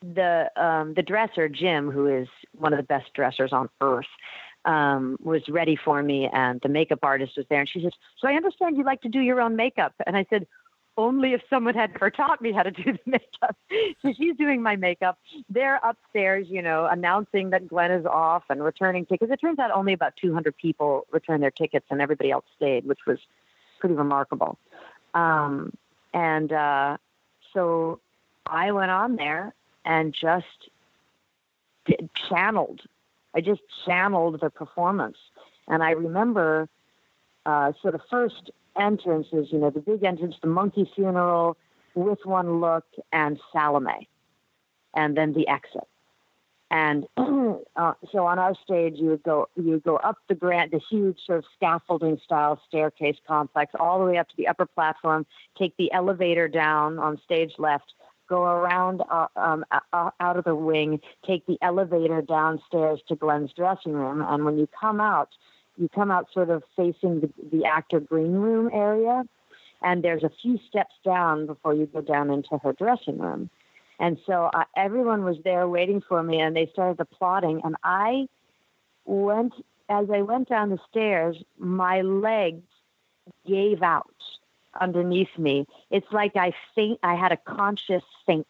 [0.00, 4.06] the um, the dresser Jim, who is one of the best dressers on earth.
[4.66, 7.60] Um, was ready for me, and the makeup artist was there.
[7.60, 10.24] And she says, "So I understand you like to do your own makeup." And I
[10.30, 10.46] said,
[10.96, 13.56] only if someone had ever taught me how to do the makeup.
[14.02, 15.18] so she's doing my makeup.
[15.48, 19.30] They're upstairs, you know, announcing that Glenn is off and returning tickets.
[19.32, 23.00] It turns out only about 200 people returned their tickets and everybody else stayed, which
[23.06, 23.18] was
[23.80, 24.58] pretty remarkable.
[25.14, 25.72] Um,
[26.12, 26.96] and uh,
[27.52, 28.00] so
[28.46, 30.70] I went on there and just
[31.86, 32.82] did, channeled.
[33.34, 35.18] I just channeled the performance.
[35.66, 36.68] And I remember
[37.46, 41.56] uh, so the first entrances, you know, the big entrance, the monkey funeral,
[41.94, 44.08] with one look, and Salome,
[44.94, 45.88] and then the exit.
[46.70, 47.06] And
[47.76, 50.80] uh, so on our stage, you would go you would go up the grand, the
[50.90, 55.24] huge sort of scaffolding style staircase complex, all the way up to the upper platform.
[55.56, 57.92] Take the elevator down on stage left.
[58.28, 61.00] Go around uh, um, uh, out of the wing.
[61.26, 64.24] Take the elevator downstairs to Glenn's dressing room.
[64.26, 65.28] And when you come out,
[65.76, 69.24] you come out sort of facing the, the actor green room area,
[69.82, 73.50] and there's a few steps down before you go down into her dressing room.
[73.98, 77.60] And so uh, everyone was there waiting for me, and they started applauding.
[77.64, 78.26] And I
[79.04, 79.52] went,
[79.88, 82.64] as I went down the stairs, my legs
[83.46, 84.14] gave out
[84.80, 85.66] underneath me.
[85.90, 86.98] It's like I faint.
[87.02, 88.46] I had a conscious faint,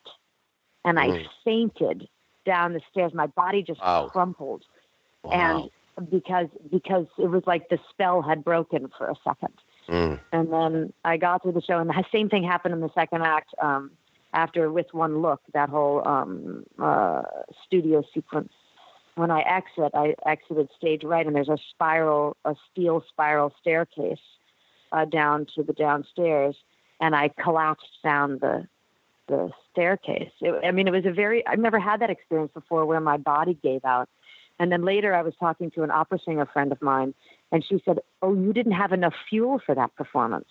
[0.85, 1.29] and I Mm.
[1.45, 2.09] fainted
[2.47, 3.12] down the stairs.
[3.14, 4.09] My body just Wow.
[4.11, 4.64] crumpled
[5.25, 5.33] Wow.
[5.33, 5.70] and
[6.11, 9.55] because because it was like the spell had broken for a second.
[9.89, 10.21] Mm.
[10.33, 13.23] And then I got through the show, and the same thing happened in the second
[13.23, 13.51] act.
[13.61, 13.93] Um,
[14.33, 17.23] after with one look, that whole um, uh,
[17.67, 18.53] studio sequence.
[19.15, 24.19] When I exit, I exited stage right, and there's a spiral, a steel spiral staircase
[24.91, 26.57] uh, down to the downstairs,
[27.01, 28.67] and I collapsed down the
[29.27, 30.33] the staircase.
[30.41, 33.17] It, I mean, it was a very I've never had that experience before, where my
[33.17, 34.09] body gave out.
[34.59, 37.15] And then later, I was talking to an opera singer friend of mine,
[37.51, 40.49] and she said, "Oh, you didn't have enough fuel for that performance."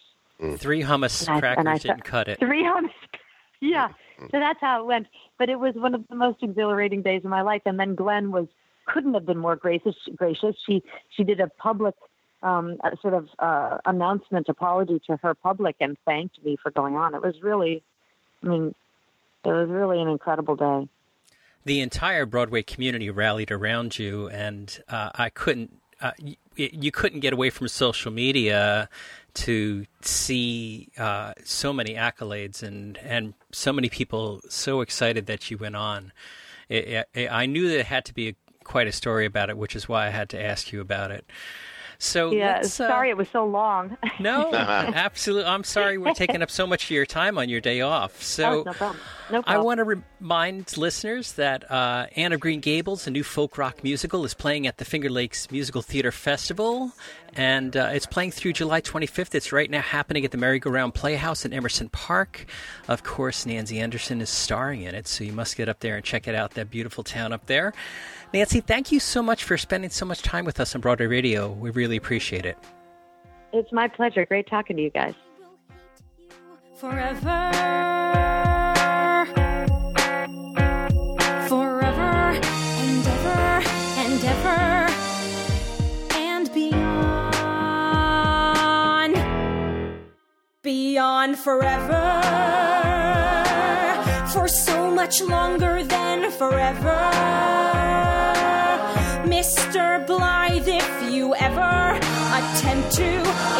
[0.57, 2.39] Three hummus And I- crackers and I didn't thought- cut it.
[2.39, 2.91] Three hummus.
[3.61, 3.89] yeah.
[4.19, 5.07] So that's how it went.
[5.39, 7.61] But it was one of the most exhilarating days of my life.
[7.65, 8.47] And then Glenn was
[8.85, 9.95] couldn't have been more gracious.
[10.15, 10.55] Gracious.
[10.65, 11.95] She she did a public
[12.41, 16.97] um, a sort of uh, announcement apology to her public and thanked me for going
[16.97, 17.15] on.
[17.15, 17.81] It was really,
[18.43, 18.75] I mean,
[19.45, 20.89] it was really an incredible day.
[21.65, 25.77] The entire Broadway community rallied around you, and uh, I couldn't.
[26.01, 26.11] Uh,
[26.55, 28.89] you, couldn't get away from social media
[29.35, 35.57] to see uh, so many accolades and and so many people so excited that you
[35.57, 36.11] went on.
[36.67, 39.75] It, it, I knew it had to be a, quite a story about it, which
[39.75, 41.25] is why I had to ask you about it.
[42.03, 42.59] So Yeah.
[42.59, 43.97] uh, Sorry, it was so long.
[44.19, 45.45] no, absolutely.
[45.49, 48.21] I'm sorry we're taking up so much of your time on your day off.
[48.21, 48.99] So Oh, no problem.
[49.31, 49.61] No problem.
[49.61, 53.81] I want to remind listeners that uh, Anne of Green Gables, a new folk rock
[53.83, 56.91] musical, is playing at the Finger Lakes Musical Theater Festival,
[57.33, 59.33] and uh, it's playing through July 25th.
[59.33, 62.45] It's right now happening at the Merry-Go-Round Playhouse in Emerson Park.
[62.89, 66.03] Of course, Nancy Anderson is starring in it, so you must get up there and
[66.03, 66.51] check it out.
[66.55, 67.73] That beautiful town up there.
[68.33, 71.51] Nancy, thank you so much for spending so much time with us on Broadway Radio.
[71.51, 72.57] We really appreciate it.
[73.53, 74.25] It's my pleasure.
[74.25, 75.13] Great talking to you guys.
[76.77, 77.51] Forever.
[81.47, 82.39] Forever
[82.81, 83.61] and ever
[84.01, 84.89] and ever
[86.15, 87.13] and beyond.
[90.63, 92.21] Beyond forever.
[94.33, 98.12] For so much longer than forever.
[99.33, 100.05] Mr.
[100.05, 101.97] Blythe, if you ever
[102.39, 103.09] attempt to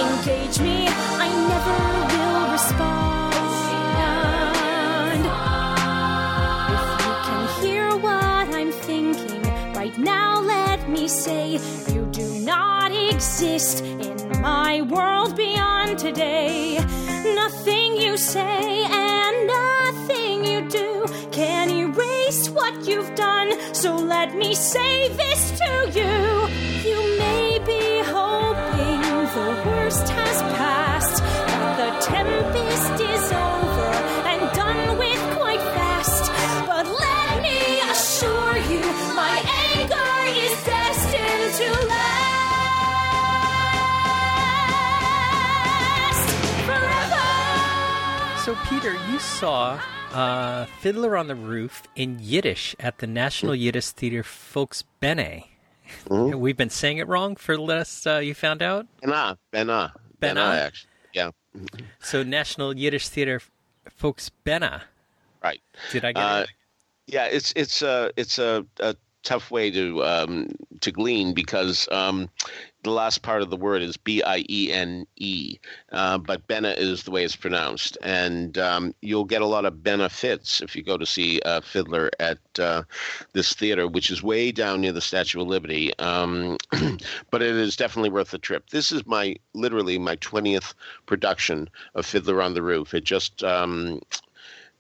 [0.05, 0.86] engage me,
[1.26, 1.80] I never
[2.13, 3.34] will respond.
[6.76, 9.41] If you can hear what I'm thinking
[9.74, 11.57] right now, let me say
[11.91, 16.78] you do not exist in my world beyond today.
[17.34, 19.43] Nothing you say and
[22.54, 23.51] what you've done.
[23.74, 26.16] So let me say this to you.
[26.89, 29.01] You may be hoping
[29.38, 33.91] the worst has passed, that the tempest is over
[34.32, 36.32] and done with quite fast.
[36.68, 37.60] But let me
[37.91, 38.84] assure you,
[39.16, 39.38] my
[39.70, 40.12] anger
[40.45, 42.34] is destined to last.
[48.45, 49.80] So, Peter, you saw
[50.14, 55.45] uh, Fiddler on the Roof in Yiddish at the National Yiddish Theater Folksbiene.
[56.09, 58.88] We've been saying it wrong for the last, uh, you found out?
[59.01, 60.41] Bena, Bena, Bena?
[60.41, 60.89] actually.
[61.14, 61.30] Yeah,
[61.99, 63.39] So, National Yiddish Theater
[63.89, 64.82] Folks Folksbiene.
[65.43, 65.61] right.
[65.91, 66.49] Did I get Uh, it?
[67.05, 70.47] Yeah, it's it's a it's a, a tough way to um,
[70.80, 72.30] to glean because um,
[72.84, 75.58] the last part of the word is B I E N E,
[75.92, 79.84] uh, but Bena is the way it's pronounced, and um, you'll get a lot of
[79.84, 82.84] benefits if you go to see uh, Fiddler at uh,
[83.32, 85.98] this theater, which is way down near the Statue of Liberty.
[85.98, 86.58] Um,
[87.32, 88.70] but it is definitely worth the trip.
[88.70, 90.74] This is my literally my twentieth
[91.06, 92.94] production of Fiddler on the Roof.
[92.94, 94.02] It just um,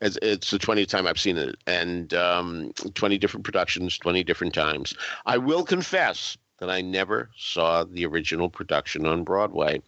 [0.01, 4.93] it's the 20th time I've seen it, and um, 20 different productions, 20 different times.
[5.25, 9.81] I will confess that I never saw the original production on Broadway.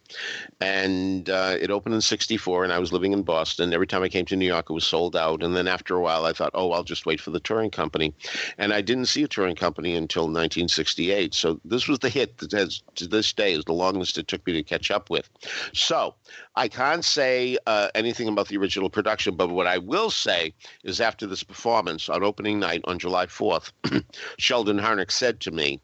[0.60, 3.74] And uh, it opened in 64, and I was living in Boston.
[3.74, 5.42] Every time I came to New York, it was sold out.
[5.42, 8.14] And then after a while, I thought, oh, I'll just wait for the touring company.
[8.58, 11.34] And I didn't see a touring company until 1968.
[11.34, 14.46] So this was the hit that has, to this day, is the longest it took
[14.46, 15.30] me to catch up with.
[15.72, 16.14] So
[16.58, 20.54] I can't say uh, anything about the original production, but what I will say
[20.84, 23.72] is after this performance on opening night on July 4th,
[24.38, 25.80] Sheldon Harnick said to me,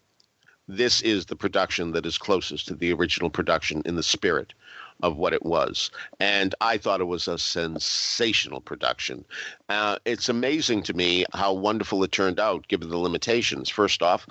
[0.72, 4.54] this is the production that is closest to the original production in the spirit
[5.04, 5.92] of what it was.
[6.20, 9.26] And I thought it was a sensational production.
[9.68, 13.70] Uh, it's amazing to me how wonderful it turned out given the limitations.
[13.70, 14.26] First off,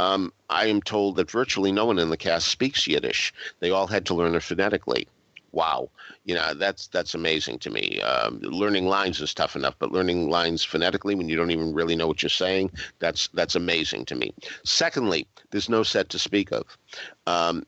[0.00, 3.86] um, I am told that virtually no one in the cast speaks Yiddish, they all
[3.86, 5.06] had to learn it phonetically.
[5.52, 5.90] Wow,
[6.24, 8.00] you know that's that's amazing to me.
[8.00, 11.96] Um, learning lines is tough enough, but learning lines phonetically when you don't even really
[11.96, 14.34] know what you're saying, that's that's amazing to me.
[14.64, 16.64] Secondly, there's no set to speak of.
[17.26, 17.64] Um,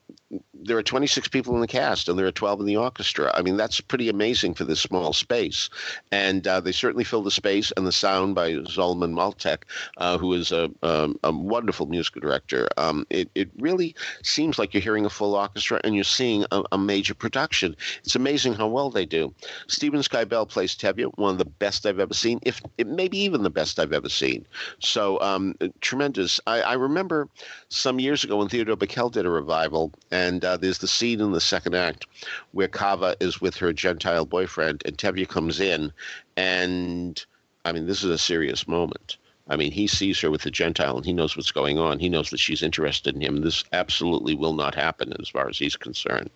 [0.54, 3.30] there are 26 people in the cast and there are 12 in the orchestra.
[3.34, 5.70] I mean, that's pretty amazing for this small space.
[6.11, 9.62] And uh, they certainly fill the space and the sound by Zalmen Mlotek,
[9.98, 12.68] uh, who is a, um, a wonderful musical director.
[12.76, 16.62] Um, it, it really seems like you're hearing a full orchestra and you're seeing a,
[16.72, 17.76] a major production.
[18.02, 19.34] It's amazing how well they do.
[19.66, 23.51] Steven Skybell plays Tevye, one of the best I've ever seen, if maybe even the
[23.51, 24.47] best I've ever seen.
[24.78, 26.40] So um, tremendous.
[26.47, 27.28] I, I remember
[27.68, 31.32] some years ago when Theodore Bikel did a revival, and uh, there's the scene in
[31.32, 32.07] the second act
[32.53, 35.92] where Chava is with her Gentile boyfriend, and Tevye comes in,
[36.36, 37.24] and
[37.64, 39.16] I mean, this is a serious moment.
[39.49, 41.99] I mean, he sees her with the Gentile and he knows what's going on.
[41.99, 43.42] He knows that she's interested in him.
[43.42, 46.30] This absolutely will not happen as far as he's concerned.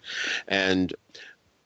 [0.46, 0.94] And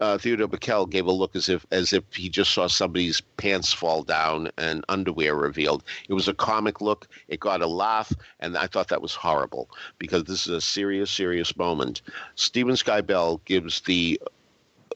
[0.01, 3.73] uh, Theodore Bikel gave a look as if as if he just saw somebody's pants
[3.73, 5.85] fall down and underwear revealed.
[6.09, 7.09] It was a comic look.
[7.29, 11.11] It got a laugh, and I thought that was horrible because this is a serious,
[11.11, 12.03] serious moment.
[12.35, 14.21] Steven Skybell gives the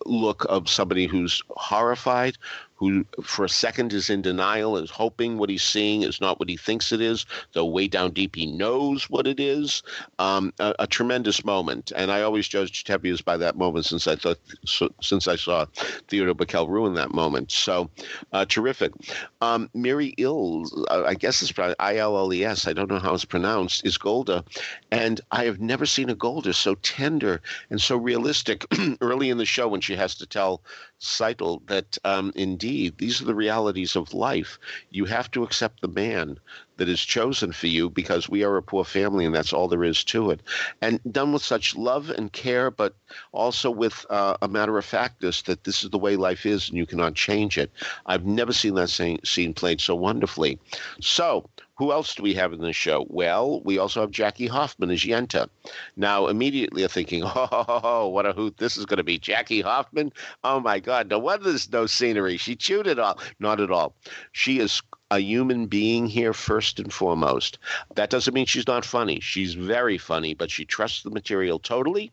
[0.07, 2.37] look of somebody who's horrified,
[2.79, 6.49] who for a second is in denial, is hoping what he's seeing is not what
[6.49, 9.83] he thinks it is, though way down deep he knows what it is.
[10.19, 14.15] Um, a, a tremendous moment, and I always judge Tevye's by that moment since I
[14.15, 15.67] thought so, since I saw
[16.09, 17.51] Theodore Bikel ruin that moment.
[17.51, 17.91] So
[18.33, 18.93] uh, terrific.
[19.41, 22.67] Um, Mary Illes, uh, I guess it's probably I L L E S.
[22.69, 23.85] I don't know how it's pronounced.
[23.85, 24.45] Is Golda,
[24.93, 28.65] and I have never seen a Golda so tender and so realistic.
[29.01, 30.63] Early in the show, when she has to tell
[31.01, 34.59] Tzeitel that um, indeed these are the realities of life.
[34.91, 36.39] You have to accept the man
[36.77, 39.85] that is chosen for you because we are a poor family and that's all there
[39.85, 40.41] is to it.
[40.81, 42.95] And done with such love and care, but
[43.33, 46.79] also with uh, a matter of factness that this is the way life is and
[46.79, 47.71] you cannot change it.
[48.07, 50.59] I've never seen that scene played so wonderfully.
[51.01, 53.07] So, who else do we have in the show?
[53.09, 55.49] Well, we also have Jackie Hoffman as Yenta.
[55.97, 59.19] Now, immediately you're thinking, oh, what a hoot this is going to be.
[59.19, 60.13] Jackie Hoffman?
[60.43, 61.09] Oh, my God.
[61.09, 62.37] No wonder there's no scenery.
[62.37, 63.21] She chewed it all.
[63.39, 63.95] Not at all.
[64.33, 67.59] She is a human being here first and foremost.
[67.95, 69.21] That doesn't mean she's not funny.
[69.21, 72.11] She's very funny, but she trusts the material totally.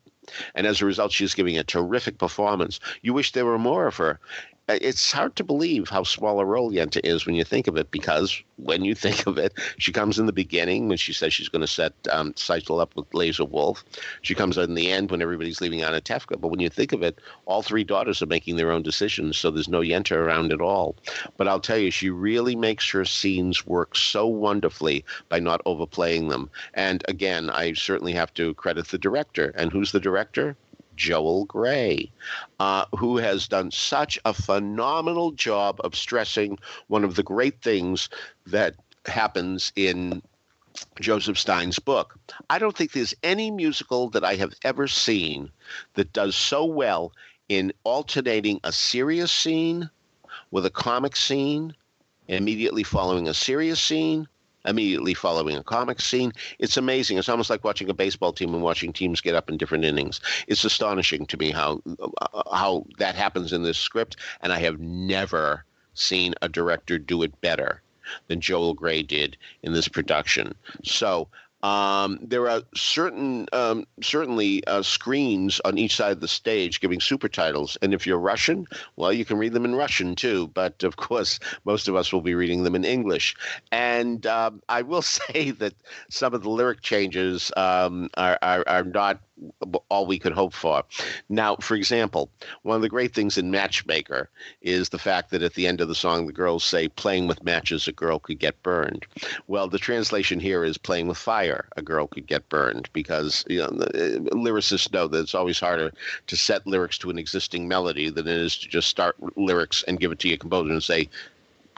[0.54, 2.80] And as a result, she's giving a terrific performance.
[3.02, 4.20] You wish there were more of her
[4.68, 7.92] it's hard to believe how small a role Yenta is when you think of it,
[7.92, 11.50] because when you think of it, she comes in the beginning when she says she's
[11.50, 12.34] going to set um,
[12.80, 13.84] up with Lazar Wolf.
[14.22, 16.40] She comes in the end when everybody's leaving Anatevka.
[16.42, 19.52] But when you think of it, all three daughters are making their own decisions, so
[19.52, 20.96] there's no Yenta around at all.
[21.38, 26.30] But I'll tell you, she really makes her scenes work so wonderfully by not overplaying
[26.30, 26.50] them.
[26.74, 29.54] And again, I certainly have to credit the director.
[29.56, 30.56] And who's the director?
[30.96, 32.12] Joel Grey,
[32.60, 38.10] uh, who has done such a phenomenal job of stressing one of the great things
[38.46, 38.76] that
[39.06, 40.22] happens in
[41.00, 42.18] Joseph Stein's book.
[42.50, 45.50] I don't think there's any musical that I have ever seen
[45.94, 47.14] that does so well
[47.50, 49.90] in alternating a serious scene
[50.52, 51.74] with a comic scene,
[52.28, 54.28] immediately following a serious scene,
[54.66, 56.32] immediately following a comic scene.
[56.60, 57.18] It's amazing.
[57.18, 60.20] It's almost like watching a baseball team and watching teams get up in different innings.
[60.48, 64.80] It's astonishing to me how uh, how that happens in this script, and I have
[64.80, 65.64] never
[65.94, 67.82] seen a director do it better
[68.28, 70.54] than Joel Grey did in this production.
[70.84, 71.28] So
[71.66, 77.02] um, there are certain, um, certainly uh, screens on each side of the stage giving
[77.02, 80.48] super titles, and if you're Russian, well, you can read them in Russian too.
[80.50, 83.36] But of course, most of us will be reading them in English.
[83.72, 85.74] And um, I will say that
[86.08, 89.20] some of the lyric changes um, are, are, are not
[89.90, 90.84] all we could hope for.
[91.30, 92.30] Now, for example,
[92.64, 94.30] one of the great things in Matchmaker
[94.62, 97.44] is the fact that at the end of the song, the girls say, playing with
[97.44, 99.06] matches, a girl could get burned.
[99.48, 103.60] Well, the translation here is playing with fire, a girl could get burned, because you
[103.60, 105.92] know, uh, lyricists know that it's always harder
[106.28, 110.00] to set lyrics to an existing melody than it is to just start lyrics and
[110.00, 111.10] give it to your composer and say,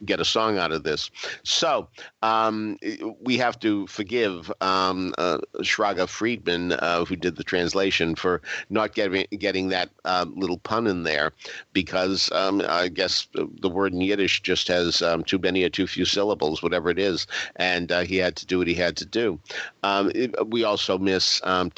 [0.06, 1.10] get a song out of this.
[1.43, 1.88] So
[2.22, 2.78] um,
[3.22, 8.93] we have to forgive um, uh, Shraga Friedman, uh, who did the translation, for not
[8.93, 11.34] getting getting that uh, little pun in there,
[11.74, 15.88] because um, I guess the word in Yiddish just has um, too many or too
[15.88, 19.06] few syllables, whatever it is, and uh, he had to do what he had to
[19.06, 19.39] do.
[19.84, 21.72] Um, it, we also miss um,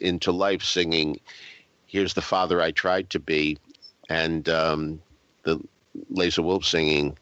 [0.00, 1.20] Into Life singing,
[1.86, 3.58] "Here's the father I tried to be,"
[4.08, 5.60] and the
[6.10, 7.16] Lazar Wolf singing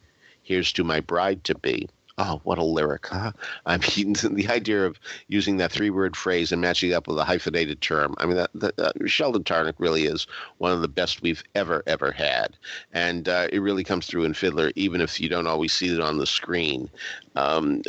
[0.46, 1.88] Here's to my bride to be.
[2.18, 3.32] Oh, what a lyric, huh?
[3.66, 7.18] I mean, the idea of using that three word phrase and matching it up with
[7.18, 8.14] a hyphenated term.
[8.18, 10.28] I mean, that, that uh, Sheldon Harnick really is
[10.58, 12.56] one of the best we've ever, ever had.
[12.92, 16.00] And uh, it really comes through in Fiddler, even if you don't always see it
[16.00, 16.88] on the screen.
[17.34, 17.82] Um,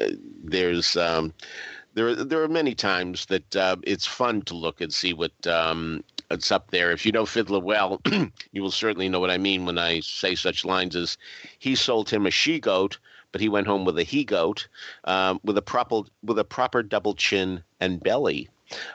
[0.44, 0.98] there's.
[0.98, 1.34] Um,
[1.94, 6.04] there, there are many times that uh, it's fun to look and see what um,
[6.30, 6.92] it's up there.
[6.92, 8.02] If you know Fiddler well,
[8.52, 11.18] you will certainly know what I mean when I say such lines as
[11.60, 12.98] he sold him a she goat,
[13.32, 14.68] but he went home with a he goat,
[15.06, 18.50] um, with a proper with a proper double chin and belly.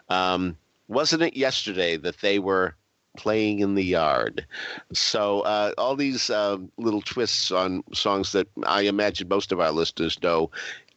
[0.09, 0.57] Um,
[0.89, 2.74] wasn't it yesterday that they were
[3.16, 4.47] playing in the yard.
[4.93, 9.70] So uh, all these uh, little twists on songs that I imagine most of our
[9.70, 10.51] listeners know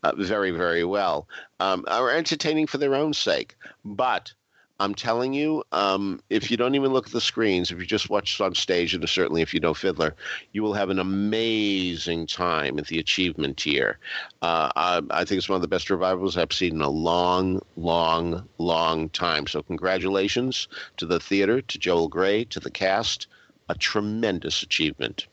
[0.03, 1.27] uh, very, very well
[1.59, 3.55] um, are entertaining for their own sake.
[3.83, 4.33] But
[4.79, 8.09] I'm telling you, um, if you don't even look at the screens, if you just
[8.09, 10.15] watch on stage, and certainly if you know Fiddler,
[10.51, 13.99] you will have an amazing time at the achievement tier.
[14.41, 17.61] Uh, I, I, think it's one of the best revivals I've seen in a long,
[17.77, 19.47] long, long time.
[19.47, 20.67] So congratulations
[20.97, 23.27] to the theater, to Joel Grey, to the cast.
[23.67, 25.25] A tremendous achievement.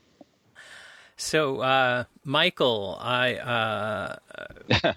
[1.22, 4.16] So, uh, Michael, I uh...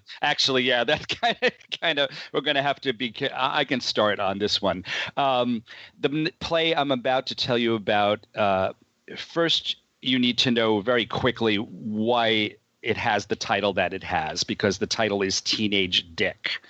[0.22, 3.14] actually, yeah, that's kind of, kind of, we're going to have to be.
[3.34, 4.84] I can start on this one.
[5.18, 5.64] Um,
[6.00, 8.26] the play I'm about to tell you about.
[8.36, 8.74] Uh,
[9.16, 12.56] first, you need to know very quickly why
[12.86, 16.62] it has the title that it has because the title is Teenage Dick,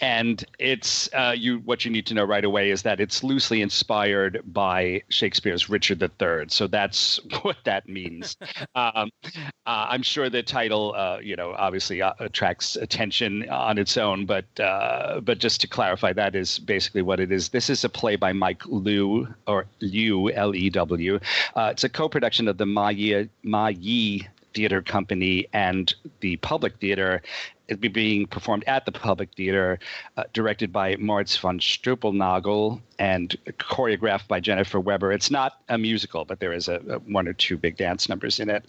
[0.00, 1.58] and it's uh, you.
[1.60, 6.02] What you need to know right away is that it's loosely inspired by Shakespeare's Richard
[6.02, 6.46] III.
[6.48, 8.36] So that's what that means.
[8.74, 9.30] um, uh,
[9.66, 14.44] I'm sure the title, uh, you know, obviously uh, attracts attention on its own, but
[14.60, 17.48] uh, but just to clarify, that is basically what it is.
[17.48, 21.18] This is a play by Mike Lew or Lew L E W.
[21.56, 26.78] Uh, it's a co-production of the Ma Yi, Ma Yi Theater Company and the Public
[26.78, 27.22] Theater.
[27.68, 29.78] It'll be being performed at the Public Theater,
[30.16, 35.12] uh, directed by Moritz von Stuelpnagel and choreographed by Jennifer Weber.
[35.12, 38.38] It's not a musical, but there is a, a one or two big dance numbers
[38.38, 38.64] in it.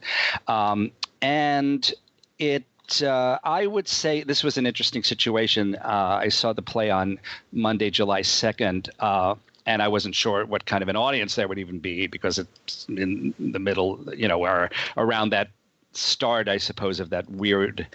[0.47, 1.93] Um, and
[2.39, 2.65] it
[3.01, 5.75] uh, I would say this was an interesting situation.
[5.75, 7.19] Uh, I saw the play on
[7.51, 8.89] Monday, July 2nd.
[8.99, 12.37] Uh, and I wasn't sure what kind of an audience there would even be because
[12.37, 15.49] it's in the middle, you know, or around that
[15.97, 17.87] start, I suppose, of that weird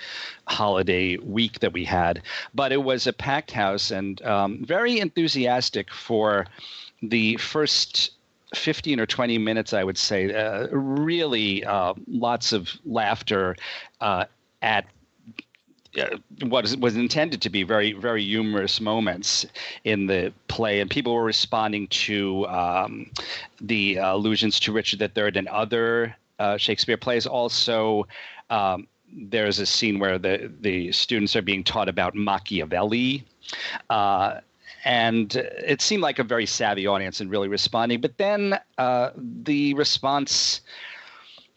[0.46, 2.22] holiday week that we had.
[2.55, 6.46] But it was a packed house and um, very enthusiastic for
[7.03, 8.12] the first
[8.55, 10.34] 15 or 20 minutes, I would say.
[10.34, 13.57] Uh, really, uh, lots of laughter
[14.01, 14.24] uh,
[14.62, 14.86] at
[15.98, 19.44] uh, what was intended to be very, very humorous moments
[19.84, 23.11] in the play, and people were responding to um,
[23.61, 27.26] the allusions to Richard III and other uh, Shakespeare plays.
[27.26, 28.09] Also,
[28.49, 33.24] um, there's a scene where the the students are being taught about Machiavelli.
[33.88, 34.41] Uh,
[34.84, 38.01] and it seemed like a very savvy audience and really responding.
[38.01, 40.62] But then uh, the response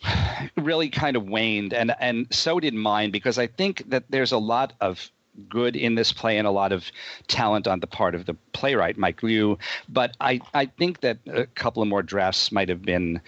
[0.57, 4.37] really kind of waned, and and so did mine because I think that there's a
[4.37, 5.09] lot of
[5.49, 6.91] good in this play and a lot of
[7.27, 9.57] talent on the part of the playwright Mike Lew.
[9.89, 13.21] But I I think that a couple of more drafts might have been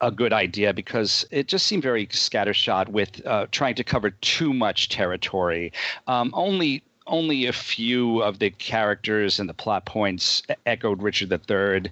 [0.00, 4.52] a good idea because it just seemed very scattershot with uh, trying to cover too
[4.52, 5.72] much territory.
[6.06, 11.90] Um, only only a few of the characters and the plot points echoed Richard III.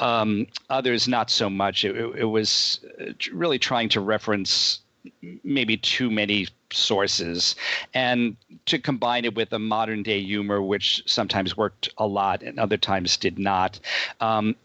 [0.00, 1.84] Um, others, not so much.
[1.84, 4.80] It, it, it, was uh, really trying to reference
[5.44, 7.54] maybe too many sources
[7.94, 8.36] and
[8.66, 12.76] to combine it with a modern day humor, which sometimes worked a lot and other
[12.76, 13.78] times did not.
[14.20, 14.56] Um,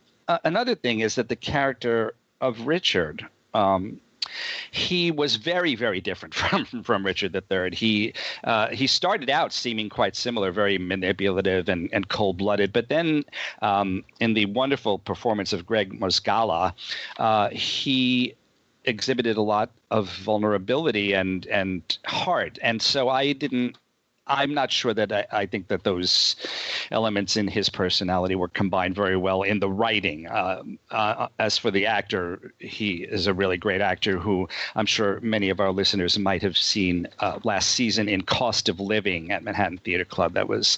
[0.43, 3.25] another thing is that the character of Richard.
[3.53, 3.99] Um,
[4.71, 7.71] he was very, very different from from Richard III.
[7.75, 8.13] He
[8.43, 13.23] uh, he started out seeming quite similar, very manipulative and, and cold blooded, but then
[13.61, 16.73] um, in the wonderful performance of Gregg Mozgala,
[17.17, 18.35] uh, he
[18.85, 23.77] exhibited a lot of vulnerability and and heart, and so I didn't
[24.31, 26.37] I'm not sure that I, I, think that those
[26.89, 30.27] elements in his personality were combined very well in the writing.
[30.27, 35.19] Uh, uh, as for the actor, he is a really great actor who I'm sure
[35.19, 39.43] many of our listeners might have seen uh, last season in Cost of Living at
[39.43, 40.33] Manhattan Theater Club.
[40.33, 40.77] That was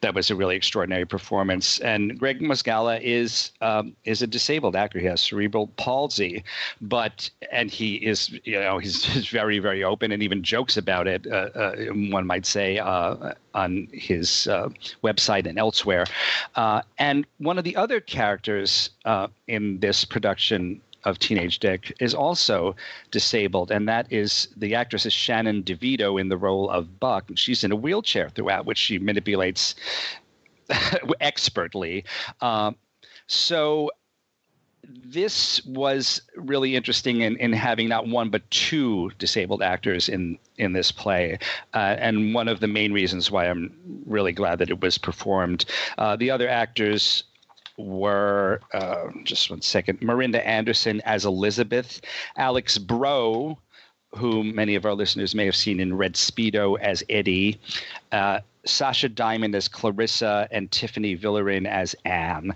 [0.00, 1.78] that was a really extraordinary performance.
[1.80, 4.98] And Gregg Mozgala is um, is a disabled actor.
[4.98, 6.42] He has cerebral palsy,
[6.80, 11.06] but and he is you know he's, he's very very open and even jokes about
[11.06, 11.26] it.
[11.26, 11.76] Uh, uh,
[12.10, 14.68] one might say uh, on his uh,
[15.04, 16.04] website and elsewhere.
[16.56, 22.14] Uh, and one of the other characters uh, in this production of Teenage Dick is
[22.14, 22.76] also
[23.10, 27.30] disabled, and that is the actress is Shannon DeVito in the role of Buck.
[27.36, 29.74] She's in a wheelchair throughout, which she manipulates
[31.20, 32.04] expertly.
[32.40, 32.72] Uh,
[33.26, 33.90] so
[34.84, 40.72] this was really interesting in, in having not one but two disabled actors in in
[40.72, 41.38] this play,
[41.74, 45.64] uh, and one of the main reasons why I'm really glad that it was performed.
[45.98, 47.24] Uh, the other actors
[47.76, 52.00] were uh, just one second: Miranda Anderson as Elizabeth,
[52.36, 53.58] Alex Breaux
[54.16, 57.60] who many of our listeners may have seen in Red Speedo as Eddie,
[58.12, 62.54] uh, Sasha Diamond as Clarissa and Tiffany Villarin as Anne.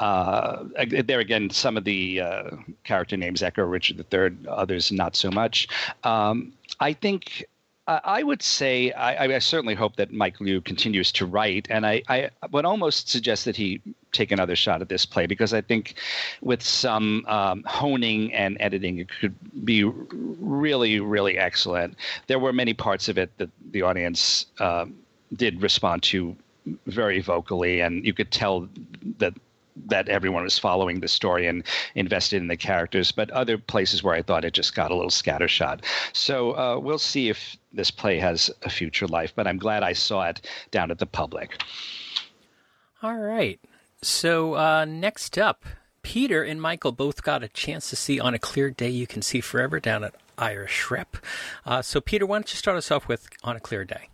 [0.00, 0.64] Uh,
[1.04, 2.50] there again, some of the uh,
[2.84, 5.68] character names echo Richard III, others not so much.
[6.04, 7.44] Um, I think
[7.88, 12.02] I would say I, I, certainly hope that Mike Lew continues to write, and I,
[12.08, 13.80] I, would almost suggest that he
[14.12, 15.94] take another shot at this play because I think
[16.42, 21.96] with some um, honing and editing, it could be really, really excellent.
[22.28, 24.94] There were many parts of it that the audience um,
[25.34, 26.36] did respond to
[26.86, 28.68] very vocally, and you could tell
[29.18, 29.34] that
[29.86, 31.64] that everyone was following the story and
[31.94, 35.10] invested in the characters, but other places where I thought it just got a little
[35.10, 35.80] scattershot.
[36.12, 39.92] So uh, we'll see if this play has a future life, but I'm glad I
[39.92, 41.62] saw it down at the public.
[43.02, 43.58] All right.
[44.02, 45.64] So uh, next up,
[46.02, 49.22] Peter and Michael both got a chance to see On a Clear Day You Can
[49.22, 51.16] See Forever down at Irish Rep.
[51.64, 54.08] Uh, so, Peter, why don't you start us off with On a Clear Day?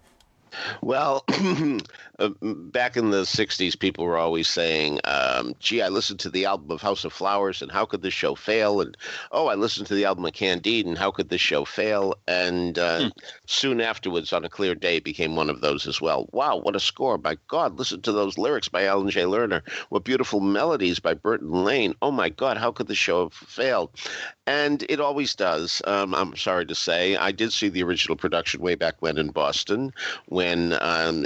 [0.83, 1.25] Well,
[2.19, 6.45] uh, back in the 60s, people were always saying, um, gee, I listened to the
[6.45, 8.81] album of House of Flowers, and how could this show fail?
[8.81, 8.97] And,
[9.33, 12.15] oh, I listened to the album of Candide, and how could this show fail?
[12.27, 13.09] And uh, hmm.
[13.47, 16.29] soon afterwards, On a Clear Day, became one of those as well.
[16.33, 17.19] Wow, what a score.
[17.19, 19.23] My God, listen to those lyrics by Alan J.
[19.23, 19.63] Lerner.
[19.91, 21.95] What beautiful melodies by Burton Lane.
[22.03, 23.91] Oh, my God, how could the show have failed?
[24.47, 27.17] And it always does, um, I'm sorry to say.
[27.17, 29.93] I did see the original production way back when in Boston
[30.39, 31.25] when um,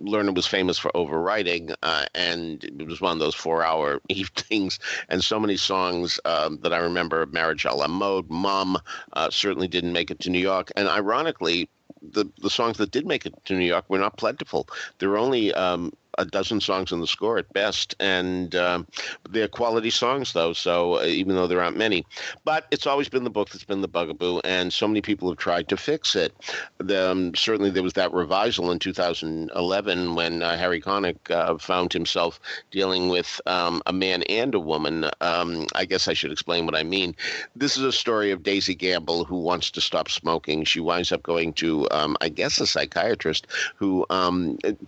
[0.00, 4.78] Lerner was famous for overwriting, uh, and it was one of those four-hour evenings,
[5.10, 8.78] and so many songs um, that I remember, "Marriage a la Mode," "Mom,"
[9.12, 11.68] uh, certainly didn't make it to New York, and ironically,
[12.00, 14.66] the the songs that did make it to New York were not plentiful.
[14.98, 18.86] There were only um, a dozen songs in the score at best, and um,
[19.30, 20.52] they're quality songs though.
[20.52, 22.06] So uh, even though there aren't many,
[22.44, 25.38] but it's always been the book that's been the bugaboo, and so many people have
[25.38, 26.34] tried to fix it.
[26.78, 31.92] The, um, certainly, there was that revisal in 2011 when uh, Harry Connick uh, found
[31.92, 32.40] himself
[32.70, 35.10] dealing with um, a man and a woman.
[35.20, 37.14] Um, I guess I should explain what I mean.
[37.56, 40.64] This is a story of Daisy Gamble who wants to stop smoking.
[40.64, 43.46] She winds up going to, um, I guess, a psychiatrist
[43.76, 44.06] who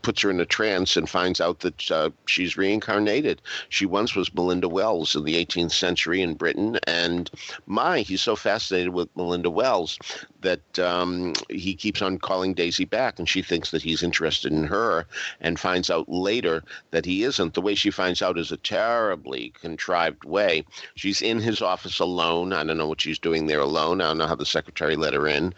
[0.03, 3.41] puts her in a trance and finds out that uh, she's reincarnated.
[3.71, 7.31] She once was Melinda Wells in the 18th century in Britain, and
[7.65, 9.99] my, he's so fascinated with Melinda Wells
[10.47, 14.63] that um, he keeps on calling Daisy back, and she thinks that he's interested in
[14.65, 15.05] her,
[15.41, 17.55] and finds out later that he isn't.
[17.55, 20.65] The way she finds out is a terribly contrived way.
[20.95, 22.53] She's in his office alone.
[22.53, 24.01] I don't know what she's doing there alone.
[24.01, 25.53] I don't know how the secretary let her in,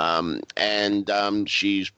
[0.00, 1.92] um, and um, she's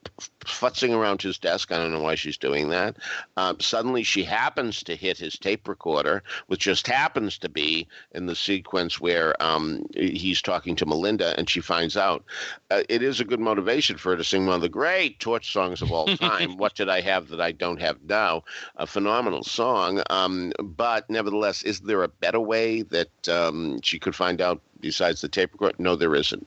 [0.45, 1.73] futzing around his desk.
[1.73, 2.97] I don't know why she's doing that.
[3.39, 8.27] Uh, suddenly, she happens to hit his tape recorder, which just happens to be in
[8.27, 12.23] the sequence where um, he's talking to Melinda, and she finds out.
[12.71, 15.53] Uh, it is a good motivation for her to sing one of the great torch
[15.53, 16.57] songs of all time.
[16.57, 18.43] what did I have that I don't have now?
[18.77, 20.03] A phenomenal song.
[20.11, 25.21] Um, but nevertheless, is there a better way that um, she could find out besides
[25.21, 25.77] the tape recorder?
[25.79, 26.47] No, there isn't.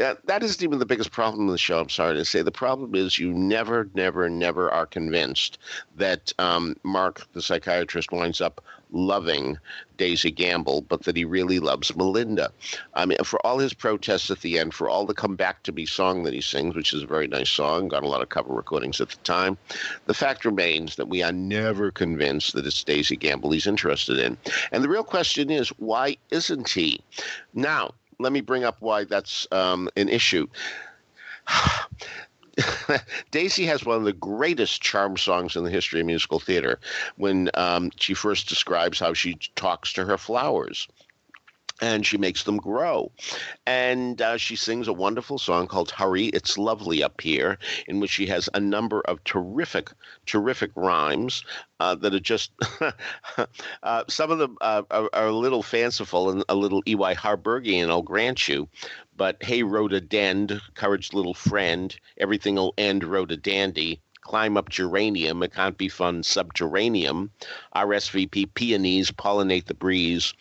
[0.00, 1.78] Uh, that isn't even the biggest problem in the show.
[1.80, 2.42] I'm sorry to say.
[2.42, 5.58] The problem is you never, never, never are convinced
[5.96, 8.62] that um, Mark, the psychiatrist, winds up
[8.92, 9.58] loving
[9.96, 12.52] Daisy Gamble, but that he really loves Melinda.
[12.94, 15.72] I mean, for all his protests at the end, for all the "Come Back to
[15.72, 18.28] Me" song that he sings, which is a very nice song, got a lot of
[18.28, 19.58] cover recordings at the time.
[20.06, 24.36] The fact remains that we are never convinced that it's Daisy Gamble he's interested in,
[24.70, 27.00] and the real question is, why isn't he?
[27.54, 27.75] Now,
[28.18, 30.46] let me bring up why that's um, an issue.
[33.30, 36.80] Daisy has one of the greatest charm songs in the history of musical theater
[37.16, 40.88] when um, she first describes how she talks to her flowers
[41.80, 43.10] and she makes them grow.
[43.66, 48.10] And uh, she sings a wonderful song called Hurry, It's Lovely Up Here, in which
[48.10, 49.90] she has a number of terrific,
[50.24, 51.44] terrific rhymes
[51.80, 52.52] uh, that are just,
[53.82, 57.14] uh, some of them uh, are, are, a little fanciful and a little E.Y.
[57.14, 58.68] Harburgian, I'll grant you.
[59.16, 65.40] But hey, Rhoda, rhododend, courage, little friend, everything'll end, rhododendry climb up geranium.
[65.44, 67.30] It can't be fun subterranean.
[67.76, 70.34] RSVP peonies pollinate the breeze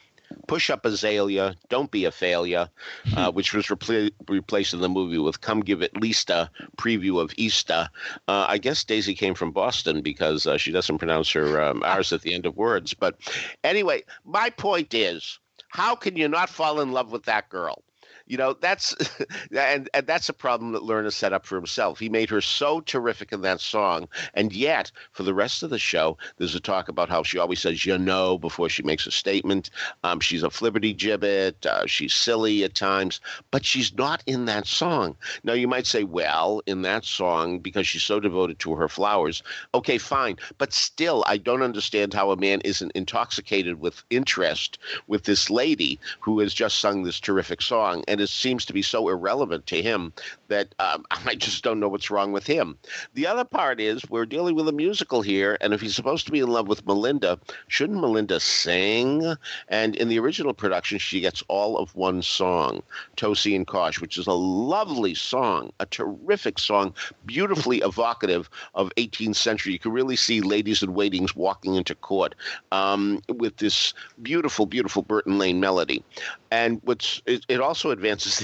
[0.47, 2.69] push up azalea, don't be a failure,
[3.15, 7.21] uh, which was repl- replaced in the movie with come give at least a preview
[7.21, 7.89] of Easter.
[8.27, 12.11] Uh, I guess Daisy came from Boston because uh, she doesn't pronounce her um, R's
[12.11, 12.93] at the end of words.
[12.93, 13.15] But
[13.63, 17.84] anyway, my point is, how can you not fall in love with that girl?
[18.27, 18.95] You know, that's
[19.55, 21.99] and, and that's a problem that Lerner set up for himself.
[21.99, 25.79] He made her so terrific in that song, and yet for the rest of the
[25.79, 29.11] show, there's a talk about how she always says "you know" before she makes a
[29.11, 29.69] statement.
[30.03, 31.65] Um, she's a flibberty gibbet.
[31.65, 33.19] Uh, she's silly at times,
[33.51, 35.15] but she's not in that song.
[35.43, 39.43] Now you might say, well, in that song because she's so devoted to her flowers.
[39.73, 45.23] Okay, fine, but still, I don't understand how a man isn't intoxicated with interest with
[45.23, 48.03] this lady who has just sung this terrific song.
[48.07, 50.13] And and it seems to be so irrelevant to him
[50.47, 52.77] that um, I just don't know what's wrong with him.
[53.13, 56.31] The other part is we're dealing with a musical here, and if he's supposed to
[56.31, 57.37] be in love with Melinda,
[57.67, 59.35] shouldn't Melinda sing?
[59.67, 62.83] And in the original production, she gets all of one song,
[63.17, 66.93] Tosy and Cosh, which is a lovely song, a terrific song,
[67.25, 69.73] beautifully evocative of 18th century.
[69.73, 72.33] You can really see ladies in waitings walking into court
[72.71, 76.01] um, with this beautiful, beautiful Burton Lane melody.
[76.49, 77.91] And what's it, it also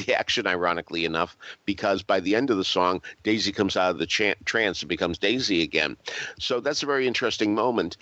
[0.05, 3.99] the action, ironically enough, because by the end of the song, Daisy comes out of
[3.99, 5.97] the trance and becomes Daisy again.
[6.39, 7.97] So that's a very interesting moment.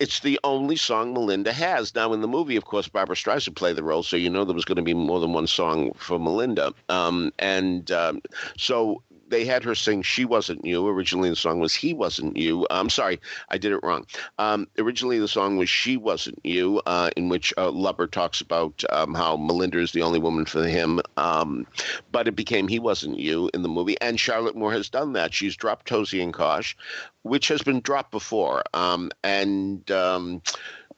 [0.00, 1.94] It's the only song Melinda has.
[1.94, 4.54] Now, in the movie, of course, Barbra Streisand played the role, so you know there
[4.54, 6.74] was going to be more than one song for Melinda.
[6.88, 8.20] Um, and um,
[8.58, 9.02] so
[9.34, 12.88] they had her sing "She Wasn't You." Originally, the song was "He Wasn't You." I'm
[12.88, 14.06] sorry, I did it wrong.
[14.38, 18.84] Um, originally, the song was "She Wasn't You," uh, in which uh, Lubber talks about
[18.90, 21.00] um, how Melinda is the only woman for him.
[21.16, 21.66] Um,
[22.12, 25.34] but it became "He Wasn't You" in the movie, and Charlotte Moore has done that.
[25.34, 26.76] She's dropped Tosy and Cosh,
[27.22, 30.42] which has been dropped before, um, and um,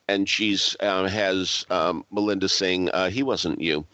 [0.09, 3.87] and she's uh, has um, Melinda sing uh, "He Wasn't You,"